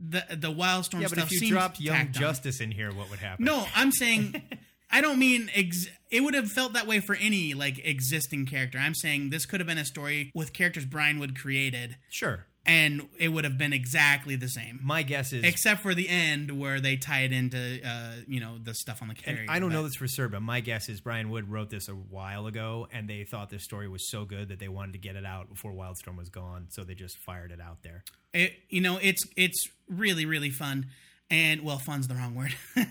The 0.00 0.24
the 0.30 0.52
Wildstorm 0.52 1.00
Yeah, 1.00 1.08
but 1.08 1.18
stuff 1.18 1.32
if 1.32 1.42
you 1.42 1.48
dropped 1.50 1.80
Young 1.80 1.96
tacked 1.96 2.16
on. 2.16 2.22
Justice 2.22 2.60
in 2.60 2.70
here, 2.70 2.92
what 2.92 3.10
would 3.10 3.18
happen? 3.18 3.44
No, 3.44 3.66
I'm 3.74 3.90
saying 3.92 4.40
I 4.90 5.00
don't 5.00 5.18
mean 5.18 5.50
ex- 5.54 5.88
it 6.10 6.22
would 6.22 6.34
have 6.34 6.50
felt 6.50 6.72
that 6.74 6.86
way 6.86 7.00
for 7.00 7.14
any 7.16 7.54
like 7.54 7.78
existing 7.84 8.46
character. 8.46 8.78
I'm 8.78 8.94
saying 8.94 9.30
this 9.30 9.44
could 9.44 9.60
have 9.60 9.66
been 9.66 9.78
a 9.78 9.84
story 9.84 10.30
with 10.34 10.52
characters 10.52 10.84
Brian 10.84 11.18
Wood 11.18 11.38
created 11.38 11.96
Sure. 12.10 12.46
And 12.68 13.08
it 13.18 13.28
would 13.28 13.44
have 13.44 13.58
been 13.58 13.72
exactly 13.72 14.36
the 14.36 14.48
same. 14.48 14.78
My 14.82 15.02
guess 15.02 15.32
is 15.32 15.42
Except 15.42 15.80
for 15.80 15.94
the 15.94 16.08
end 16.08 16.60
where 16.60 16.80
they 16.80 16.96
tie 16.96 17.22
it 17.22 17.32
into 17.32 17.80
uh, 17.84 18.12
you 18.26 18.40
know, 18.40 18.58
the 18.62 18.74
stuff 18.74 19.02
on 19.02 19.08
the 19.08 19.14
carrier. 19.14 19.46
I 19.48 19.58
don't 19.58 19.72
know 19.72 19.82
this 19.82 19.96
for 19.96 20.06
sure, 20.06 20.28
but 20.28 20.42
my 20.42 20.60
guess 20.60 20.88
is 20.88 21.00
Brian 21.00 21.30
Wood 21.30 21.50
wrote 21.50 21.70
this 21.70 21.88
a 21.88 21.92
while 21.92 22.46
ago, 22.46 22.86
and 22.92 23.08
they 23.08 23.24
thought 23.24 23.50
this 23.50 23.64
story 23.64 23.88
was 23.88 24.08
so 24.10 24.24
good 24.24 24.48
that 24.48 24.58
they 24.60 24.68
wanted 24.68 24.92
to 24.92 24.98
get 24.98 25.16
it 25.16 25.24
out 25.24 25.48
before 25.48 25.72
Wildstorm 25.72 26.16
was 26.16 26.28
gone, 26.28 26.66
so 26.68 26.84
they 26.84 26.94
just 26.94 27.16
fired 27.18 27.50
it 27.50 27.60
out 27.60 27.82
there. 27.82 28.04
it, 28.34 28.52
you 28.68 28.80
know 28.80 28.98
it's 29.00 29.22
it's 29.36 29.58
really 29.88 30.26
really 30.26 30.50
fun 30.50 30.86
and 31.30 31.62
well 31.62 31.78
fun's 31.78 32.08
the 32.08 32.14
wrong 32.14 32.34
word 32.34 32.54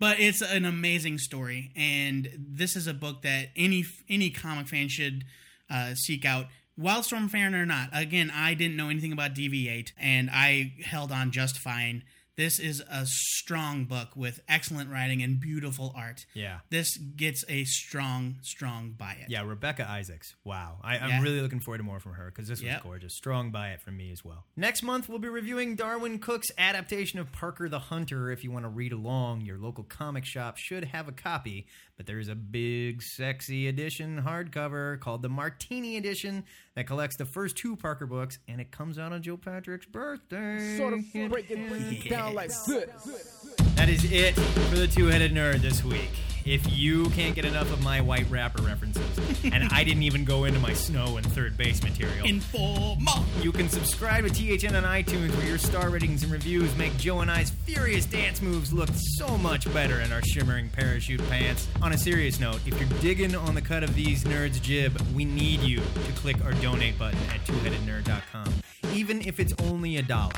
but 0.00 0.18
it's 0.18 0.40
an 0.40 0.64
amazing 0.64 1.18
story 1.18 1.70
and 1.76 2.28
this 2.38 2.74
is 2.76 2.86
a 2.86 2.94
book 2.94 3.22
that 3.22 3.48
any 3.56 3.84
any 4.08 4.30
comic 4.30 4.66
fan 4.68 4.88
should 4.88 5.24
uh, 5.70 5.92
seek 5.94 6.24
out 6.24 6.46
wildstorm 6.78 7.28
fan 7.28 7.54
or 7.54 7.66
not 7.66 7.88
again 7.92 8.30
i 8.34 8.54
didn't 8.54 8.76
know 8.76 8.88
anything 8.88 9.12
about 9.12 9.34
dv8 9.34 9.92
and 9.98 10.30
i 10.32 10.72
held 10.84 11.10
on 11.12 11.30
just 11.30 11.58
fine 11.58 12.04
this 12.36 12.60
is 12.60 12.80
a 12.88 13.04
strong 13.04 13.84
book 13.84 14.10
with 14.14 14.38
excellent 14.48 14.88
writing 14.88 15.20
and 15.24 15.40
beautiful 15.40 15.92
art 15.96 16.24
Yeah. 16.34 16.60
this 16.70 16.96
gets 16.96 17.44
a 17.48 17.64
strong 17.64 18.36
strong 18.42 18.92
buy 18.96 19.16
it 19.20 19.28
Yeah, 19.28 19.42
Rebecca 19.42 19.90
Isaacs. 19.90 20.36
Wow. 20.44 20.78
I, 20.84 20.98
I'm 20.98 21.08
Yeah. 21.10 21.22
really 21.22 21.40
looking 21.40 21.58
forward 21.58 21.78
to 21.78 21.82
more 21.82 21.98
from 21.98 22.12
her 22.12 22.26
because 22.26 22.46
this 22.46 22.60
was 22.60 22.66
Yep. 22.70 22.84
gorgeous. 22.84 23.16
Strong 23.16 23.50
buy 23.50 23.70
it 23.70 23.80
from 23.82 23.96
me 23.96 24.12
as 24.12 24.24
well. 24.24 24.46
Next 24.54 24.84
month, 24.84 25.08
we'll 25.08 25.18
be 25.18 25.28
reviewing 25.28 25.74
Darwyn 25.76 26.20
Cooke's 26.20 26.46
adaptation 26.56 27.18
of 27.18 27.32
Parker 27.32 27.68
the 27.68 27.80
Hunter. 27.80 28.30
If 28.30 28.44
you 28.44 28.52
want 28.52 28.64
to 28.66 28.68
read 28.68 28.92
along, 28.92 29.40
your 29.40 29.58
local 29.58 29.82
comic 29.82 30.24
shop 30.24 30.58
should 30.58 30.84
have 30.84 31.08
a 31.08 31.12
copy, 31.12 31.66
but 31.98 32.06
there's 32.06 32.28
a 32.28 32.34
big, 32.34 33.02
sexy 33.02 33.66
edition 33.68 34.22
hardcover 34.24 34.98
called 35.00 35.20
the 35.20 35.28
Martini 35.28 35.96
Edition 35.96 36.44
that 36.76 36.86
collects 36.86 37.16
the 37.16 37.26
first 37.26 37.56
two 37.56 37.76
Parker 37.76 38.06
books, 38.06 38.38
and 38.46 38.60
it 38.60 38.70
comes 38.70 38.98
out 38.98 39.12
on 39.12 39.20
Joe 39.20 39.36
Patrick's 39.36 39.84
birthday. 39.84 40.78
Sort 40.78 40.94
of 40.94 41.00
break 41.12 41.50
it, 41.50 41.68
break 41.68 42.06
it 42.06 42.08
down 42.08 42.34
like 42.34 42.50
this. 42.66 43.67
That 43.78 43.88
is 43.88 44.10
it 44.10 44.34
for 44.34 44.74
the 44.74 44.88
two 44.88 45.06
headed 45.06 45.32
nerd 45.32 45.58
this 45.60 45.84
week. 45.84 46.10
If 46.44 46.76
you 46.76 47.10
can't 47.10 47.36
get 47.36 47.44
enough 47.44 47.72
of 47.72 47.80
my 47.80 48.00
white 48.00 48.28
rapper 48.28 48.60
references, 48.60 49.04
and 49.44 49.68
I 49.70 49.84
didn't 49.84 50.02
even 50.02 50.24
go 50.24 50.46
into 50.46 50.58
my 50.58 50.72
snow 50.72 51.16
and 51.16 51.24
third 51.24 51.56
base 51.56 51.80
material, 51.84 52.26
informal 52.26 53.24
you 53.40 53.52
can 53.52 53.68
subscribe 53.68 54.26
to 54.26 54.30
THN 54.30 54.74
on 54.74 54.82
iTunes 54.82 55.30
where 55.36 55.46
your 55.46 55.58
star 55.58 55.90
ratings 55.90 56.24
and 56.24 56.32
reviews 56.32 56.76
make 56.76 56.96
Joe 56.96 57.20
and 57.20 57.30
I's 57.30 57.50
furious 57.50 58.04
dance 58.04 58.42
moves 58.42 58.72
look 58.72 58.88
so 58.92 59.38
much 59.38 59.72
better 59.72 60.00
in 60.00 60.10
our 60.10 60.22
shimmering 60.22 60.70
parachute 60.70 61.24
pants. 61.28 61.68
On 61.80 61.92
a 61.92 61.98
serious 61.98 62.40
note, 62.40 62.60
if 62.66 62.76
you're 62.80 63.00
digging 63.00 63.36
on 63.36 63.54
the 63.54 63.62
cut 63.62 63.84
of 63.84 63.94
these 63.94 64.24
nerds' 64.24 64.60
jib, 64.60 65.00
we 65.14 65.24
need 65.24 65.60
you 65.60 65.76
to 65.76 66.12
click 66.16 66.44
our 66.44 66.52
donate 66.54 66.98
button 66.98 67.20
at 67.32 67.46
twoheadednerd.com. 67.46 68.52
Even 68.94 69.20
if 69.22 69.40
it's 69.40 69.54
only 69.64 69.96
a 69.96 70.02
dollar. 70.02 70.32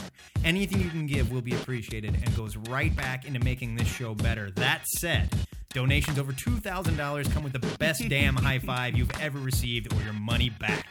Anything 0.44 0.80
you 0.80 0.90
can 0.90 1.06
give 1.06 1.30
will 1.30 1.42
be 1.42 1.54
appreciated 1.54 2.14
and 2.14 2.36
goes 2.36 2.56
right 2.56 2.94
back 2.94 3.24
into 3.26 3.40
making 3.40 3.76
this 3.76 3.88
show 3.88 4.14
better. 4.14 4.50
That 4.52 4.86
said, 4.86 5.28
donations 5.72 6.18
over 6.18 6.32
$2,000 6.32 7.32
come 7.32 7.42
with 7.42 7.52
the 7.52 7.76
best 7.78 8.02
damn 8.08 8.36
high 8.36 8.58
five 8.58 8.96
you've 8.96 9.10
ever 9.20 9.38
received 9.38 9.92
or 9.92 10.02
your 10.02 10.12
money 10.14 10.50
back. 10.50 10.86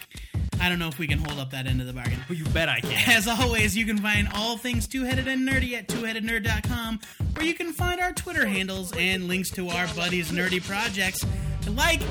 I 0.62 0.68
don't 0.68 0.78
know 0.78 0.90
if 0.90 1.00
we 1.00 1.08
can 1.08 1.20
hold 1.20 1.40
up 1.40 1.52
that 1.52 1.68
end 1.68 1.80
of 1.80 1.88
the 1.88 1.94
bargain. 1.94 2.20
Well, 2.28 2.38
you 2.38 2.44
bet 2.46 2.68
I 2.68 2.82
can. 2.82 3.10
As 3.10 3.28
always, 3.28 3.78
you 3.78 3.86
can 3.86 3.98
find 3.98 4.28
all 4.36 4.58
things 4.58 4.88
two-headed 4.88 5.28
and 5.28 5.48
nerdy 5.48 5.74
at 5.74 5.88
twoheadednerd.com, 5.88 7.00
where 7.36 7.46
you 7.46 7.54
can 7.54 7.72
find 7.72 8.02
our 8.02 8.12
Twitter 8.12 8.46
handles 8.46 8.92
and 8.98 9.28
links 9.28 9.50
to 9.52 9.70
our 9.70 9.88
buddies' 9.96 10.32
nerdy 10.32 10.62
projects, 10.62 11.26
like 11.70 12.02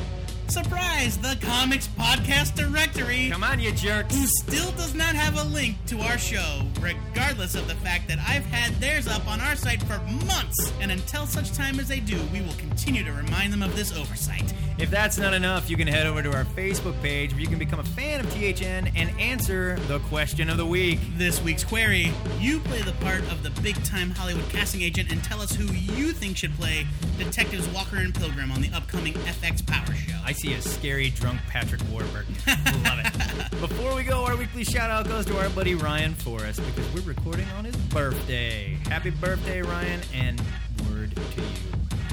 surprise, 0.50 1.18
the 1.18 1.36
Comics 1.40 1.88
Podcast 1.88 2.54
Directory. 2.54 3.28
Come 3.30 3.44
on, 3.44 3.60
you 3.60 3.72
jerks. 3.72 4.14
Who 4.14 4.26
still 4.26 4.70
does 4.72 4.94
not 4.94 5.14
have 5.14 5.38
a 5.38 5.44
link 5.44 5.76
to 5.86 6.00
our 6.00 6.18
show, 6.18 6.62
regardless 6.80 7.54
of 7.54 7.68
the 7.68 7.74
fact 7.76 8.08
that 8.08 8.18
I've 8.18 8.46
had 8.46 8.74
theirs 8.80 9.06
up 9.06 9.26
on 9.28 9.40
our 9.40 9.56
site 9.56 9.82
for 9.82 9.98
months. 10.26 10.72
And 10.80 10.90
until 10.90 11.26
such 11.26 11.52
time 11.52 11.78
as 11.78 11.88
they 11.88 12.00
do, 12.00 12.18
we 12.32 12.40
will 12.40 12.54
continue 12.54 13.04
to 13.04 13.12
remind 13.12 13.52
them 13.52 13.62
of 13.62 13.76
this 13.76 13.92
oversight. 13.94 14.52
If 14.78 14.90
that's 14.90 15.18
not 15.18 15.34
enough, 15.34 15.68
you 15.68 15.76
can 15.76 15.88
head 15.88 16.06
over 16.06 16.22
to 16.22 16.32
our 16.32 16.44
Facebook 16.44 17.00
page 17.02 17.32
where 17.32 17.40
you 17.40 17.48
can 17.48 17.58
become 17.58 17.80
a 17.80 17.84
fan 17.84 18.20
of 18.20 18.30
THN 18.30 18.92
and 18.94 19.10
answer 19.18 19.76
the 19.88 19.98
question 20.00 20.48
of 20.48 20.56
the 20.56 20.64
week. 20.64 21.00
This 21.16 21.42
week's 21.42 21.64
query 21.64 22.12
you 22.38 22.60
play 22.60 22.82
the 22.82 22.92
part 22.92 23.22
of 23.32 23.42
the 23.42 23.50
big 23.60 23.82
time 23.82 24.10
Hollywood 24.10 24.48
casting 24.50 24.82
agent 24.82 25.10
and 25.10 25.22
tell 25.24 25.40
us 25.40 25.52
who 25.52 25.64
you 25.72 26.12
think 26.12 26.36
should 26.36 26.54
play 26.54 26.86
Detectives 27.18 27.66
Walker 27.70 27.96
and 27.96 28.14
Pilgrim 28.14 28.52
on 28.52 28.60
the 28.60 28.70
upcoming 28.72 29.14
FX 29.14 29.66
Powers 29.66 29.98
Show. 29.98 30.16
I 30.24 30.30
see 30.30 30.54
a 30.54 30.62
scary 30.62 31.10
drunk 31.10 31.40
Patrick 31.48 31.80
Warburton. 31.90 32.36
Love 32.84 33.00
it. 33.00 33.50
Before 33.60 33.96
we 33.96 34.04
go, 34.04 34.24
our 34.24 34.36
weekly 34.36 34.62
shout 34.62 34.92
out 34.92 35.08
goes 35.08 35.26
to 35.26 35.36
our 35.38 35.48
buddy 35.50 35.74
Ryan 35.74 36.14
Forrest 36.14 36.60
because 36.64 36.94
we're 36.94 37.00
recording 37.00 37.48
on 37.56 37.64
his 37.64 37.76
birthday. 37.76 38.78
Happy 38.84 39.10
birthday, 39.10 39.60
Ryan, 39.60 40.00
and 40.14 40.40
word 40.88 41.16
to 41.16 41.40
you. 41.40 41.67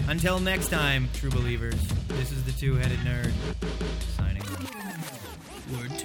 Until 0.07 0.39
next 0.39 0.69
time, 0.69 1.09
true 1.13 1.31
believers, 1.31 1.75
this 2.09 2.31
is 2.31 2.43
the 2.43 2.51
two 2.51 2.75
headed 2.75 2.99
nerd 2.99 3.31
signing. 4.15 4.43
Word. 5.73 6.04